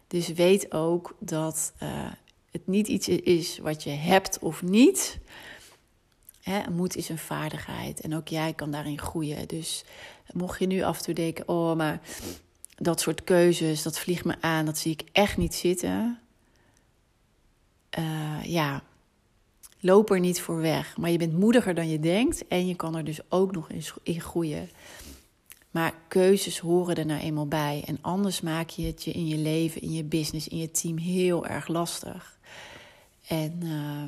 Dus 0.08 0.28
weet 0.28 0.74
ook 0.74 1.16
dat 1.20 1.74
uh, 1.84 2.12
het 2.52 2.68
niet 2.68 2.88
iets 2.88 3.08
is 3.08 3.58
wat 3.58 3.84
je 3.84 3.90
hebt 3.90 4.40
of 4.40 4.62
niet. 4.62 5.20
Hè, 6.42 6.70
moed 6.70 6.96
is 6.96 7.10
een 7.10 7.18
vaardigheid 7.18 8.02
en 8.02 8.16
ook 8.16 8.28
jij 8.28 8.54
kan 8.54 8.72
daarin 8.72 9.00
groeien. 9.00 9.48
Dus 9.48 9.84
mocht 10.34 10.60
je 10.60 10.68
nu 10.68 10.82
af 10.82 10.98
en 10.98 11.04
toe 11.04 11.14
denken: 11.14 11.48
oh, 11.48 11.76
maar 11.76 12.02
dat 12.76 13.02
soort 13.02 13.24
keuzes, 13.24 13.82
dat 13.82 14.00
vliegt 14.00 14.26
me 14.26 14.36
aan, 14.40 14.66
dat 14.66 14.78
zie 14.78 14.92
ik 14.92 15.04
echt 15.12 15.38
niet 15.38 15.56
zitten. 15.56 16.20
Uh, 18.00 18.44
ja, 18.44 18.84
loop 19.80 20.12
er 20.12 20.20
niet 20.20 20.42
voor 20.42 20.62
weg. 20.62 20.98
Maar 20.98 21.10
je 21.10 21.18
bent 21.18 21.40
moediger 21.40 21.76
dan 21.76 21.90
je 21.90 22.00
denkt 22.00 22.48
en 22.48 22.68
je 22.68 22.76
kan 22.76 22.96
er 22.96 23.04
dus 23.04 23.20
ook 23.30 23.52
nog 23.52 23.70
in 24.04 24.22
groeien. 24.22 24.70
Maar 25.72 25.94
keuzes 26.08 26.60
horen 26.60 26.96
er 26.96 27.06
nou 27.06 27.22
eenmaal 27.22 27.48
bij. 27.48 27.84
En 27.86 27.98
anders 28.02 28.42
maak 28.42 28.70
je 28.70 28.86
het 28.86 29.04
je 29.04 29.12
in 29.12 29.28
je 29.28 29.38
leven, 29.38 29.82
in 29.82 29.92
je 29.92 30.04
business, 30.04 30.48
in 30.48 30.58
je 30.58 30.72
team 30.72 30.98
heel 30.98 31.46
erg 31.46 31.68
lastig. 31.68 32.40
En 33.28 33.60
uh, 33.64 34.04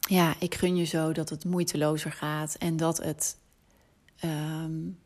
ja, 0.00 0.34
ik 0.38 0.54
gun 0.54 0.76
je 0.76 0.84
zo 0.84 1.12
dat 1.12 1.28
het 1.28 1.44
moeitelozer 1.44 2.12
gaat. 2.12 2.54
En 2.54 2.76
dat 2.76 2.98
het. 2.98 3.36
Um, 4.24 4.98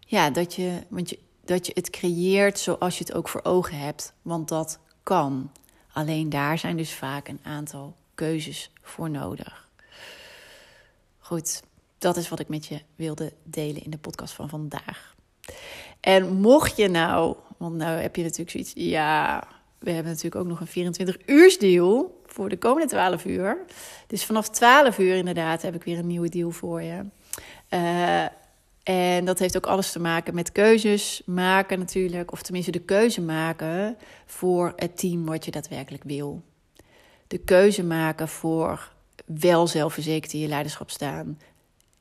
ja, 0.00 0.30
dat 0.30 0.54
je, 0.54 0.82
want 0.88 1.10
je, 1.10 1.18
dat 1.44 1.66
je 1.66 1.72
het 1.74 1.90
creëert 1.90 2.58
zoals 2.58 2.98
je 2.98 3.04
het 3.04 3.14
ook 3.14 3.28
voor 3.28 3.44
ogen 3.44 3.78
hebt. 3.78 4.12
Want 4.22 4.48
dat 4.48 4.78
kan. 5.02 5.52
Alleen 5.92 6.28
daar 6.28 6.58
zijn 6.58 6.76
dus 6.76 6.94
vaak 6.94 7.28
een 7.28 7.40
aantal 7.42 7.96
keuzes 8.14 8.70
voor 8.82 9.10
nodig. 9.10 9.68
Goed 11.18 11.62
dat 12.04 12.16
is 12.16 12.28
wat 12.28 12.40
ik 12.40 12.48
met 12.48 12.66
je 12.66 12.80
wilde 12.96 13.32
delen 13.42 13.84
in 13.84 13.90
de 13.90 13.98
podcast 13.98 14.34
van 14.34 14.48
vandaag. 14.48 15.14
En 16.00 16.32
mocht 16.32 16.76
je 16.76 16.88
nou, 16.88 17.36
want 17.56 17.74
nou 17.74 18.00
heb 18.00 18.16
je 18.16 18.22
natuurlijk 18.22 18.50
zoiets, 18.50 18.72
ja, 18.74 19.44
we 19.78 19.90
hebben 19.90 20.12
natuurlijk 20.12 20.42
ook 20.42 20.46
nog 20.46 20.60
een 20.60 20.66
24 20.66 21.16
uur 21.26 21.56
deal 21.58 22.22
voor 22.26 22.48
de 22.48 22.58
komende 22.58 22.88
12 22.88 23.24
uur. 23.24 23.64
Dus 24.06 24.24
vanaf 24.24 24.48
12 24.48 24.98
uur 24.98 25.14
inderdaad 25.14 25.62
heb 25.62 25.74
ik 25.74 25.82
weer 25.82 25.98
een 25.98 26.06
nieuwe 26.06 26.28
deal 26.28 26.50
voor 26.50 26.82
je. 26.82 27.04
Uh, 27.70 28.24
En 28.82 29.24
dat 29.24 29.38
heeft 29.38 29.56
ook 29.56 29.66
alles 29.66 29.92
te 29.92 30.00
maken 30.00 30.34
met 30.34 30.52
keuzes 30.52 31.22
maken 31.26 31.78
natuurlijk. 31.78 32.32
Of 32.32 32.42
tenminste 32.42 32.70
de 32.70 32.80
keuze 32.80 33.20
maken 33.20 33.96
voor 34.26 34.72
het 34.76 34.98
team 34.98 35.24
wat 35.24 35.44
je 35.44 35.50
daadwerkelijk 35.50 36.04
wil. 36.04 36.42
De 37.26 37.38
keuze 37.38 37.84
maken 37.84 38.28
voor 38.28 38.92
wel 39.24 39.66
zelfverzekerd 39.66 40.32
in 40.32 40.40
je 40.40 40.48
leiderschap 40.48 40.90
staan. 40.90 41.38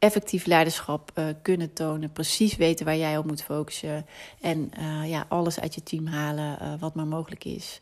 Effectief 0.04 0.46
leiderschap 0.46 1.12
uh, 1.16 1.26
kunnen 1.42 1.74
tonen. 1.74 2.12
Precies 2.12 2.56
weten 2.56 2.86
waar 2.86 2.98
jij 2.98 3.18
op 3.18 3.26
moet 3.26 3.44
focussen. 3.44 4.06
En 4.42 4.72
uh, 4.80 5.10
ja, 5.10 5.26
alles 5.30 5.60
uit 5.60 5.76
je 5.76 5.84
team 5.84 6.08
halen 6.08 6.58
uh, 6.62 6.74
wat 6.80 6.96
maar 6.96 7.08
mogelijk 7.08 7.46
is. 7.46 7.80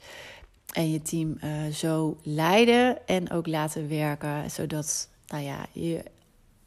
En 0.73 0.91
je 0.91 1.01
team 1.01 1.39
zo 1.73 2.17
leiden 2.23 3.07
en 3.07 3.31
ook 3.31 3.47
laten 3.47 3.89
werken. 3.89 4.51
Zodat 4.51 5.09
nou 5.27 5.43
ja, 5.43 5.65
je 5.71 6.03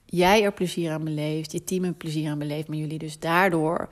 jij 0.04 0.42
er 0.42 0.52
plezier 0.52 0.92
aan 0.92 1.04
beleeft, 1.04 1.52
je 1.52 1.64
team 1.64 1.84
er 1.84 1.92
plezier 1.92 2.30
aan 2.30 2.38
beleeft, 2.38 2.68
maar 2.68 2.76
jullie 2.76 2.98
dus 2.98 3.18
daardoor 3.18 3.88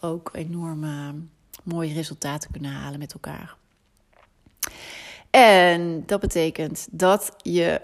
ook 0.00 0.30
enorme 0.32 1.14
mooie 1.62 1.92
resultaten 1.92 2.50
kunnen 2.50 2.70
halen 2.70 2.98
met 2.98 3.12
elkaar. 3.12 3.56
En 5.30 6.02
dat 6.06 6.20
betekent 6.20 6.88
dat 6.90 7.36
je 7.42 7.80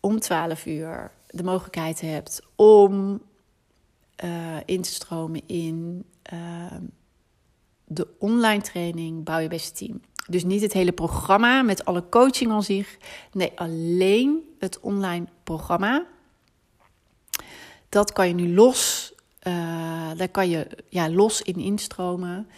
om 0.00 0.20
12 0.20 0.66
uur 0.66 1.10
de 1.30 1.42
mogelijkheid 1.42 2.00
hebt 2.00 2.42
om 2.56 3.22
uh, 4.24 4.56
in 4.64 4.82
te 4.82 4.92
stromen 4.92 5.42
in 5.46 6.04
uh, 6.32 6.40
de 7.84 8.08
online 8.18 8.62
training 8.62 9.24
Bouw 9.24 9.38
je 9.38 9.48
beste 9.48 9.72
team. 9.72 10.00
Dus 10.28 10.44
niet 10.44 10.62
het 10.62 10.72
hele 10.72 10.92
programma 10.92 11.62
met 11.62 11.84
alle 11.84 12.08
coaching 12.08 12.50
al 12.50 12.62
zich. 12.62 12.96
Nee, 13.32 13.52
alleen 13.54 14.54
het 14.58 14.80
online 14.80 15.26
programma 15.44 16.06
dat 17.90 18.12
kan 18.12 18.28
je 18.28 18.34
nu 18.34 18.54
los, 18.54 19.12
uh, 19.42 20.10
daar 20.16 20.28
kan 20.28 20.48
je 20.48 20.66
ja, 20.88 21.10
los 21.10 21.42
in 21.42 21.56
instromen. 21.56 22.48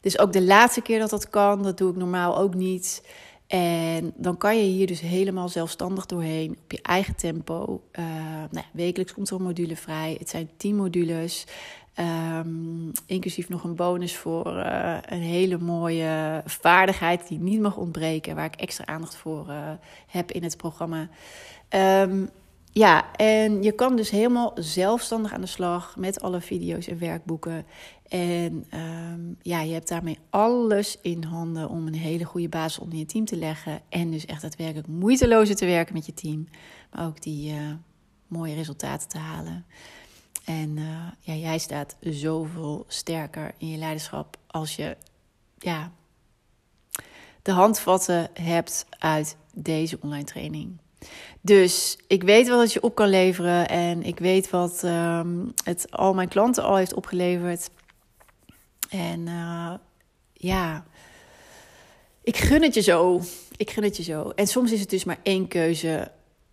Dus 0.00 0.18
ook 0.18 0.32
de 0.32 0.42
laatste 0.42 0.80
keer 0.80 0.98
dat 0.98 1.10
dat 1.10 1.30
kan, 1.30 1.62
dat 1.62 1.78
doe 1.78 1.90
ik 1.90 1.96
normaal 1.96 2.38
ook 2.38 2.54
niet. 2.54 3.02
En 3.52 4.12
dan 4.16 4.36
kan 4.36 4.56
je 4.56 4.62
hier 4.62 4.86
dus 4.86 5.00
helemaal 5.00 5.48
zelfstandig 5.48 6.06
doorheen, 6.06 6.58
op 6.62 6.72
je 6.72 6.82
eigen 6.82 7.16
tempo. 7.16 7.82
Uh, 7.98 8.04
nou, 8.50 8.66
wekelijks 8.72 9.12
komt 9.12 9.30
er 9.30 9.36
een 9.36 9.42
module 9.42 9.76
vrij. 9.76 10.16
Het 10.18 10.28
zijn 10.28 10.50
10 10.56 10.76
modules. 10.76 11.46
Um, 11.96 12.92
inclusief 13.06 13.48
nog 13.48 13.64
een 13.64 13.74
bonus 13.74 14.16
voor 14.16 14.56
uh, 14.56 14.96
een 15.06 15.20
hele 15.20 15.58
mooie 15.58 16.42
vaardigheid 16.44 17.28
die 17.28 17.38
niet 17.38 17.60
mag 17.60 17.76
ontbreken, 17.76 18.34
waar 18.34 18.44
ik 18.44 18.54
extra 18.54 18.86
aandacht 18.86 19.16
voor 19.16 19.46
uh, 19.48 19.70
heb 20.06 20.30
in 20.30 20.42
het 20.42 20.56
programma. 20.56 21.08
Um, 21.68 22.30
ja, 22.74 23.14
en 23.16 23.62
je 23.62 23.72
kan 23.72 23.96
dus 23.96 24.10
helemaal 24.10 24.52
zelfstandig 24.54 25.32
aan 25.32 25.40
de 25.40 25.46
slag 25.46 25.96
met 25.96 26.20
alle 26.20 26.40
video's 26.40 26.86
en 26.86 26.98
werkboeken. 26.98 27.66
En 28.12 28.66
um, 28.74 29.36
ja, 29.42 29.60
je 29.60 29.72
hebt 29.72 29.88
daarmee 29.88 30.18
alles 30.30 30.98
in 31.02 31.22
handen 31.22 31.68
om 31.68 31.86
een 31.86 31.94
hele 31.94 32.24
goede 32.24 32.48
basis 32.48 32.78
onder 32.78 32.98
je 32.98 33.06
team 33.06 33.24
te 33.24 33.36
leggen. 33.36 33.80
En 33.88 34.10
dus 34.10 34.26
echt 34.26 34.42
daadwerkelijk 34.42 34.86
moeitelozer 34.86 35.56
te 35.56 35.66
werken 35.66 35.94
met 35.94 36.06
je 36.06 36.14
team. 36.14 36.48
Maar 36.90 37.06
ook 37.06 37.22
die 37.22 37.52
uh, 37.52 37.58
mooie 38.26 38.54
resultaten 38.54 39.08
te 39.08 39.18
halen. 39.18 39.64
En 40.44 40.76
uh, 40.76 41.06
ja, 41.20 41.34
jij 41.34 41.58
staat 41.58 41.96
zoveel 42.00 42.84
sterker 42.88 43.54
in 43.58 43.68
je 43.68 43.78
leiderschap 43.78 44.36
als 44.46 44.76
je 44.76 44.96
ja, 45.58 45.92
de 47.42 47.52
handvatten 47.52 48.30
hebt 48.32 48.86
uit 48.98 49.36
deze 49.54 49.98
online 50.00 50.24
training. 50.24 50.78
Dus 51.40 51.98
ik 52.06 52.22
weet 52.22 52.48
wat 52.48 52.60
het 52.60 52.72
je 52.72 52.82
op 52.82 52.94
kan 52.94 53.08
leveren 53.08 53.68
en 53.68 54.02
ik 54.02 54.18
weet 54.18 54.50
wat 54.50 54.82
um, 54.84 55.52
het 55.64 55.90
al 55.90 56.14
mijn 56.14 56.28
klanten 56.28 56.64
al 56.64 56.76
heeft 56.76 56.94
opgeleverd. 56.94 57.70
En 58.92 59.26
uh, 59.26 59.74
ja, 60.32 60.84
ik 62.22 62.36
gun 62.36 62.62
het 62.62 62.74
je 62.74 62.80
zo. 62.80 63.20
Ik 63.56 63.70
gun 63.70 63.82
het 63.82 63.96
je 63.96 64.02
zo. 64.02 64.30
En 64.30 64.46
soms 64.46 64.72
is 64.72 64.80
het 64.80 64.90
dus 64.90 65.04
maar 65.04 65.18
één 65.22 65.48
keuze 65.48 66.10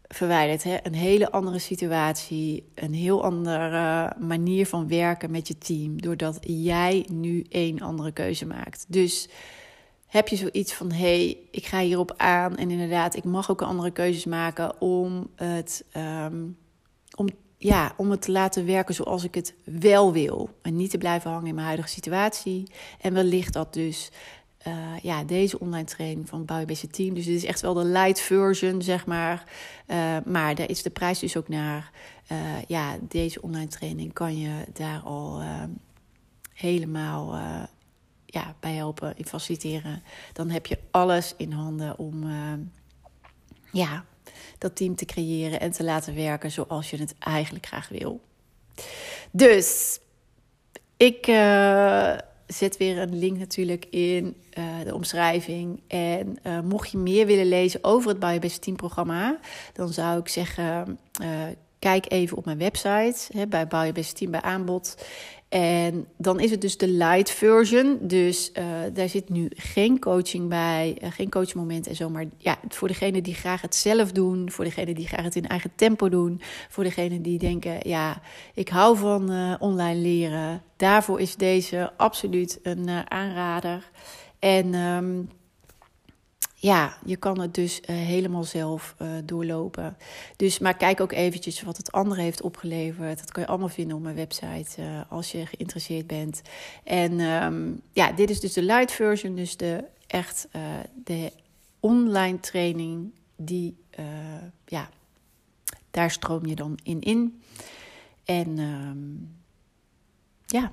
verwijderd. 0.07 0.63
Hè? 0.63 0.77
Een 0.83 0.93
hele 0.93 1.31
andere 1.31 1.59
situatie, 1.59 2.69
een 2.75 2.93
heel 2.93 3.23
andere 3.23 4.13
manier 4.19 4.65
van 4.65 4.87
werken 4.87 5.31
met 5.31 5.47
je 5.47 5.57
team. 5.57 6.01
Doordat 6.01 6.37
jij 6.41 7.05
nu 7.11 7.45
één 7.49 7.79
andere 7.79 8.11
keuze 8.11 8.45
maakt. 8.45 8.85
Dus 8.87 9.29
heb 10.07 10.27
je 10.27 10.35
zoiets 10.35 10.73
van: 10.73 10.91
hé, 10.91 10.97
hey, 10.97 11.37
ik 11.51 11.65
ga 11.65 11.79
hierop 11.79 12.13
aan. 12.17 12.55
En 12.55 12.71
inderdaad, 12.71 13.15
ik 13.15 13.23
mag 13.23 13.51
ook 13.51 13.61
andere 13.61 13.91
keuzes 13.91 14.25
maken 14.25 14.81
om 14.81 15.29
het, 15.35 15.85
um, 15.97 16.57
om, 17.15 17.27
ja, 17.61 17.93
om 17.97 18.11
het 18.11 18.21
te 18.21 18.31
laten 18.31 18.65
werken 18.65 18.95
zoals 18.95 19.23
ik 19.23 19.35
het 19.35 19.53
wel 19.63 20.11
wil. 20.13 20.49
En 20.61 20.75
niet 20.75 20.89
te 20.89 20.97
blijven 20.97 21.31
hangen 21.31 21.47
in 21.47 21.53
mijn 21.53 21.65
huidige 21.65 21.89
situatie. 21.89 22.71
En 23.01 23.13
wellicht 23.13 23.53
dat 23.53 23.73
dus. 23.73 24.11
Uh, 24.67 24.99
ja, 25.01 25.23
deze 25.23 25.59
online 25.59 25.85
training 25.85 26.29
van 26.29 26.45
Bouw 26.45 26.63
je 26.67 26.87
Team. 26.87 27.13
Dus 27.13 27.25
dit 27.25 27.35
is 27.35 27.45
echt 27.45 27.61
wel 27.61 27.73
de 27.73 27.85
light 27.85 28.19
version, 28.19 28.81
zeg 28.81 29.05
maar. 29.05 29.43
Uh, 29.87 30.17
maar 30.25 30.55
daar 30.55 30.69
is 30.69 30.83
de 30.83 30.89
prijs 30.89 31.19
dus 31.19 31.37
ook 31.37 31.47
naar. 31.47 31.91
Uh, 32.31 32.37
ja, 32.67 32.97
deze 33.01 33.41
online 33.41 33.67
training 33.67 34.13
kan 34.13 34.37
je 34.37 34.65
daar 34.73 34.99
al 34.99 35.41
helemaal 36.53 37.39
ja, 38.25 38.55
bij 38.59 38.73
helpen, 38.73 39.17
in 39.17 39.25
faciliteren. 39.25 40.03
Dan 40.33 40.49
heb 40.49 40.65
je 40.65 40.79
alles 40.91 41.33
in 41.37 41.51
handen 41.51 41.97
om 41.97 42.23
ja, 43.71 44.05
dat 44.59 44.75
team 44.75 44.95
te 44.95 45.05
creëren 45.05 45.59
en 45.59 45.71
te 45.71 45.83
laten 45.83 46.15
werken 46.15 46.51
zoals 46.51 46.89
je 46.89 46.97
het 46.97 47.15
eigenlijk 47.19 47.65
graag 47.65 47.89
wil. 47.89 48.21
Dus 49.31 49.99
ik 50.97 51.27
uh, 51.27 52.13
zet 52.47 52.77
weer 52.77 52.97
een 52.97 53.19
link 53.19 53.37
natuurlijk 53.37 53.85
in 53.89 54.35
uh, 54.57 54.65
de 54.83 54.93
omschrijving. 54.93 55.81
En 55.87 56.37
mocht 56.63 56.91
je 56.91 56.97
meer 56.97 57.25
willen 57.25 57.47
lezen 57.47 57.83
over 57.83 58.09
het 58.09 58.19
Biobest 58.19 58.61
Team 58.61 58.75
programma, 58.75 59.39
dan 59.73 59.93
zou 59.93 60.19
ik 60.19 60.27
zeggen 60.27 60.99
kijk 61.79 62.11
even 62.11 62.37
op 62.37 62.45
mijn 62.45 62.57
website 62.57 63.47
bij 63.47 63.67
Bouw 63.67 63.83
je 63.83 63.91
beste 63.91 64.13
team 64.13 64.31
bij 64.31 64.41
aanbod. 64.41 65.05
En 65.49 66.07
dan 66.17 66.39
is 66.39 66.51
het 66.51 66.61
dus 66.61 66.77
de 66.77 66.87
light 66.87 67.29
version. 67.29 67.97
Dus 68.01 68.51
uh, 68.53 68.65
daar 68.93 69.09
zit 69.09 69.29
nu 69.29 69.47
geen 69.55 69.99
coaching 69.99 70.49
bij, 70.49 70.97
uh, 71.03 71.11
geen 71.11 71.29
coachmoment 71.29 71.87
en 71.87 71.95
zo. 71.95 72.09
Maar 72.09 72.25
ja, 72.37 72.59
voor 72.67 72.87
degenen 72.87 73.23
die 73.23 73.33
graag 73.33 73.61
het 73.61 73.75
zelf 73.75 74.11
doen, 74.11 74.51
voor 74.51 74.65
degenen 74.65 74.95
die 74.95 75.07
graag 75.07 75.23
het 75.23 75.35
in 75.35 75.47
eigen 75.47 75.71
tempo 75.75 76.09
doen, 76.09 76.41
voor 76.69 76.83
degenen 76.83 77.21
die 77.21 77.39
denken, 77.39 77.89
ja, 77.89 78.21
ik 78.53 78.69
hou 78.69 78.97
van 78.97 79.31
uh, 79.31 79.55
online 79.59 79.99
leren. 79.99 80.61
Daarvoor 80.75 81.19
is 81.19 81.35
deze 81.35 81.91
absoluut 81.97 82.59
een 82.63 82.89
aanrader. 83.11 83.89
En 84.39 84.73
um, 84.73 85.29
ja, 86.61 86.97
je 87.05 87.15
kan 87.15 87.39
het 87.39 87.53
dus 87.53 87.79
uh, 87.79 87.85
helemaal 87.85 88.43
zelf 88.43 88.95
uh, 89.01 89.09
doorlopen. 89.23 89.97
Dus, 90.35 90.59
maar 90.59 90.77
kijk 90.77 91.01
ook 91.01 91.11
eventjes 91.11 91.61
wat 91.61 91.77
het 91.77 91.91
andere 91.91 92.21
heeft 92.21 92.41
opgeleverd. 92.41 93.19
Dat 93.19 93.31
kan 93.31 93.43
je 93.43 93.49
allemaal 93.49 93.69
vinden 93.69 93.95
op 93.95 94.03
mijn 94.03 94.15
website 94.15 94.81
uh, 94.81 95.01
als 95.09 95.31
je 95.31 95.45
geïnteresseerd 95.45 96.07
bent. 96.07 96.41
En 96.83 97.19
um, 97.19 97.81
ja, 97.93 98.11
dit 98.11 98.29
is 98.29 98.39
dus 98.39 98.53
de 98.53 98.63
light 98.63 98.91
version, 98.91 99.35
dus 99.35 99.57
de 99.57 99.83
echt 100.07 100.47
de 101.03 101.31
online 101.79 102.39
training 102.39 103.11
die, 103.35 103.77
ja, 104.65 104.89
daar 105.91 106.11
stroom 106.11 106.45
je 106.45 106.55
dan 106.55 106.79
in 106.83 107.01
in. 107.01 107.41
En 108.25 108.57
um, 108.57 109.35
ja, 110.45 110.71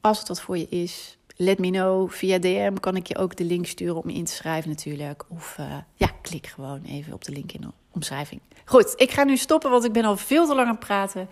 als 0.00 0.18
het 0.18 0.28
wat 0.28 0.40
voor 0.40 0.58
je 0.58 0.68
is, 0.68 1.16
let 1.36 1.58
me 1.58 1.70
know. 1.70 2.10
Via 2.10 2.38
DM 2.38 2.74
kan 2.80 2.96
ik 2.96 3.06
je 3.06 3.16
ook 3.16 3.36
de 3.36 3.44
link 3.44 3.66
sturen 3.66 4.02
om 4.02 4.10
je 4.10 4.16
in 4.16 4.24
te 4.24 4.32
schrijven 4.32 4.70
natuurlijk. 4.70 5.24
Of 5.28 5.56
uh, 5.60 5.66
ja, 5.94 6.10
klik 6.22 6.46
gewoon 6.46 6.82
even 6.84 7.12
op 7.12 7.24
de 7.24 7.32
link 7.32 7.52
in 7.52 7.60
de 7.60 7.68
omschrijving. 7.90 8.40
Goed, 8.64 8.92
ik 8.96 9.10
ga 9.10 9.24
nu 9.24 9.36
stoppen, 9.36 9.70
want 9.70 9.84
ik 9.84 9.92
ben 9.92 10.04
al 10.04 10.16
veel 10.16 10.46
te 10.46 10.54
lang 10.54 10.66
aan 10.68 10.74
het 10.74 10.84
praten. 10.84 11.28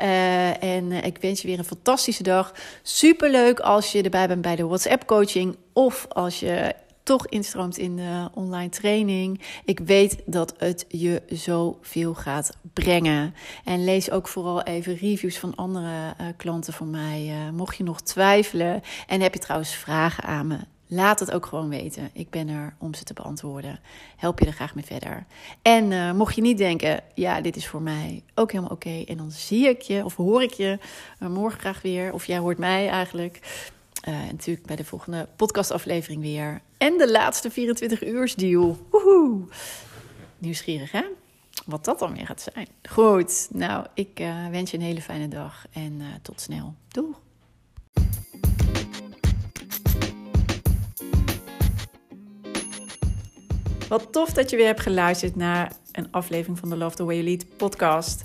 Uh, 0.00 0.62
en 0.62 0.90
uh, 0.90 1.04
ik 1.04 1.18
wens 1.20 1.40
je 1.40 1.48
weer 1.48 1.58
een 1.58 1.64
fantastische 1.64 2.22
dag. 2.22 2.52
Super 2.82 3.30
leuk 3.30 3.60
als 3.60 3.92
je 3.92 4.02
erbij 4.02 4.28
bent 4.28 4.40
bij 4.40 4.56
de 4.56 4.66
WhatsApp 4.66 5.06
coaching. 5.06 5.56
Of 5.72 6.06
als 6.08 6.40
je 6.40 6.74
toch 7.02 7.26
instroomt 7.26 7.78
in 7.78 7.96
de 7.96 8.28
online 8.34 8.68
training. 8.68 9.40
Ik 9.64 9.78
weet 9.78 10.22
dat 10.26 10.54
het 10.58 10.84
je 10.88 11.22
zoveel 11.28 12.14
gaat 12.14 12.56
brengen. 12.72 13.34
En 13.64 13.84
lees 13.84 14.10
ook 14.10 14.28
vooral 14.28 14.62
even 14.62 14.96
reviews 14.96 15.38
van 15.38 15.54
andere 15.54 16.14
uh, 16.20 16.26
klanten 16.36 16.72
van 16.72 16.90
mij. 16.90 17.26
Uh, 17.28 17.50
mocht 17.50 17.76
je 17.76 17.84
nog 17.84 18.00
twijfelen 18.00 18.82
en 19.06 19.20
heb 19.20 19.34
je 19.34 19.40
trouwens 19.40 19.74
vragen 19.74 20.24
aan 20.24 20.46
me. 20.46 20.58
Laat 20.92 21.20
het 21.20 21.32
ook 21.32 21.46
gewoon 21.46 21.68
weten. 21.68 22.10
Ik 22.12 22.30
ben 22.30 22.48
er 22.48 22.74
om 22.78 22.94
ze 22.94 23.04
te 23.04 23.12
beantwoorden. 23.12 23.80
Help 24.16 24.38
je 24.38 24.46
er 24.46 24.52
graag 24.52 24.74
mee 24.74 24.84
verder. 24.84 25.24
En 25.62 25.90
uh, 25.90 26.12
mocht 26.12 26.34
je 26.34 26.40
niet 26.40 26.58
denken, 26.58 27.00
ja, 27.14 27.40
dit 27.40 27.56
is 27.56 27.66
voor 27.66 27.82
mij 27.82 28.22
ook 28.34 28.50
helemaal 28.52 28.72
oké. 28.72 29.04
En 29.06 29.16
dan 29.16 29.30
zie 29.30 29.68
ik 29.68 29.80
je 29.80 30.04
of 30.04 30.16
hoor 30.16 30.42
ik 30.42 30.52
je 30.52 30.78
morgen 31.18 31.60
graag 31.60 31.82
weer. 31.82 32.12
Of 32.12 32.26
jij 32.26 32.38
hoort 32.38 32.58
mij 32.58 32.88
eigenlijk. 32.88 33.40
Uh, 34.08 34.14
natuurlijk 34.30 34.66
bij 34.66 34.76
de 34.76 34.84
volgende 34.84 35.28
podcastaflevering 35.36 36.22
weer. 36.22 36.60
En 36.78 36.98
de 36.98 37.10
laatste 37.10 37.50
24 37.50 38.04
uurs 38.04 38.34
deal. 38.34 38.78
Nieuwsgierig 40.38 40.92
hè? 40.92 41.02
wat 41.66 41.84
dat 41.84 41.98
dan 41.98 42.14
weer 42.14 42.26
gaat 42.26 42.48
zijn. 42.52 42.68
Goed, 42.90 43.48
nou, 43.52 43.86
ik 43.94 44.20
uh, 44.20 44.48
wens 44.48 44.70
je 44.70 44.76
een 44.76 44.82
hele 44.82 45.02
fijne 45.02 45.28
dag 45.28 45.66
en 45.72 46.00
uh, 46.00 46.06
tot 46.22 46.40
snel. 46.40 46.74
Doeg! 46.88 47.20
Wat 53.88 54.12
tof 54.12 54.32
dat 54.32 54.50
je 54.50 54.56
weer 54.56 54.66
hebt 54.66 54.80
geluisterd 54.80 55.36
naar 55.36 55.72
een 55.92 56.08
aflevering 56.10 56.58
van 56.58 56.68
de 56.68 56.76
Love 56.76 56.96
the 56.96 57.04
Way 57.04 57.14
You 57.14 57.28
Lead 57.28 57.56
podcast. 57.56 58.24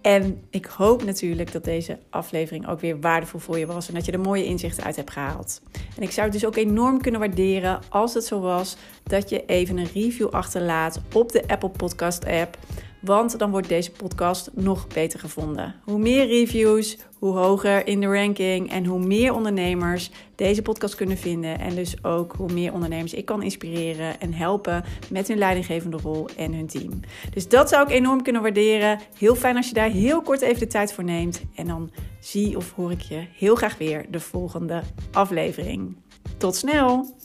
En 0.00 0.42
ik 0.50 0.66
hoop 0.66 1.04
natuurlijk 1.04 1.52
dat 1.52 1.64
deze 1.64 1.98
aflevering 2.10 2.68
ook 2.68 2.80
weer 2.80 3.00
waardevol 3.00 3.40
voor 3.40 3.58
je 3.58 3.66
was 3.66 3.88
en 3.88 3.94
dat 3.94 4.04
je 4.04 4.12
er 4.12 4.20
mooie 4.20 4.44
inzichten 4.44 4.84
uit 4.84 4.96
hebt 4.96 5.10
gehaald. 5.10 5.60
En 5.96 6.02
ik 6.02 6.10
zou 6.10 6.26
het 6.26 6.40
dus 6.40 6.46
ook 6.46 6.56
enorm 6.56 7.00
kunnen 7.00 7.20
waarderen 7.20 7.80
als 7.88 8.14
het 8.14 8.24
zo 8.24 8.40
was 8.40 8.76
dat 9.02 9.28
je 9.28 9.46
even 9.46 9.78
een 9.78 9.88
review 9.94 10.28
achterlaat 10.28 11.00
op 11.12 11.32
de 11.32 11.44
Apple 11.46 11.68
Podcast 11.68 12.26
app. 12.26 12.58
Want 13.00 13.38
dan 13.38 13.50
wordt 13.50 13.68
deze 13.68 13.90
podcast 13.90 14.50
nog 14.54 14.86
beter 14.86 15.20
gevonden. 15.20 15.74
Hoe 15.84 15.98
meer 15.98 16.26
reviews, 16.26 16.96
hoe 17.18 17.36
hoger 17.36 17.86
in 17.86 18.00
de 18.00 18.06
ranking 18.06 18.70
en 18.70 18.84
hoe 18.84 19.06
meer 19.06 19.34
ondernemers 19.34 20.10
deze 20.34 20.62
podcast 20.62 20.94
kunnen 20.94 21.16
vinden. 21.16 21.58
En 21.58 21.74
dus 21.74 22.04
ook 22.04 22.32
hoe 22.32 22.52
meer 22.52 22.72
ondernemers 22.72 23.14
ik 23.14 23.24
kan 23.24 23.42
inspireren 23.42 24.20
en 24.20 24.32
helpen 24.32 24.84
met 25.10 25.28
hun 25.28 25.38
leidinggevende 25.38 25.96
rol 25.96 26.28
en 26.36 26.54
hun 26.54 26.66
team. 26.66 27.00
Dus 27.34 27.48
dat 27.48 27.68
zou 27.68 27.82
ik 27.82 27.90
enorm 27.90 28.22
kunnen 28.22 28.42
waarderen. 28.42 29.00
Heel 29.18 29.34
fijn 29.34 29.56
als 29.56 29.68
je 29.68 29.74
daar 29.74 29.90
heel 29.90 30.22
kort 30.22 30.40
even 30.40 30.60
de 30.60 30.66
tijd 30.66 30.92
voor 30.92 31.04
neemt. 31.04 31.42
En 31.54 31.66
dan 31.66 31.90
zie 32.20 32.56
of 32.56 32.72
hoor 32.72 32.90
ik 32.90 33.00
je 33.00 33.26
heel 33.36 33.54
graag 33.54 33.78
weer 33.78 34.06
de 34.10 34.20
volgende 34.20 34.82
aflevering. 35.12 35.96
Tot 36.36 36.56
snel! 36.56 37.16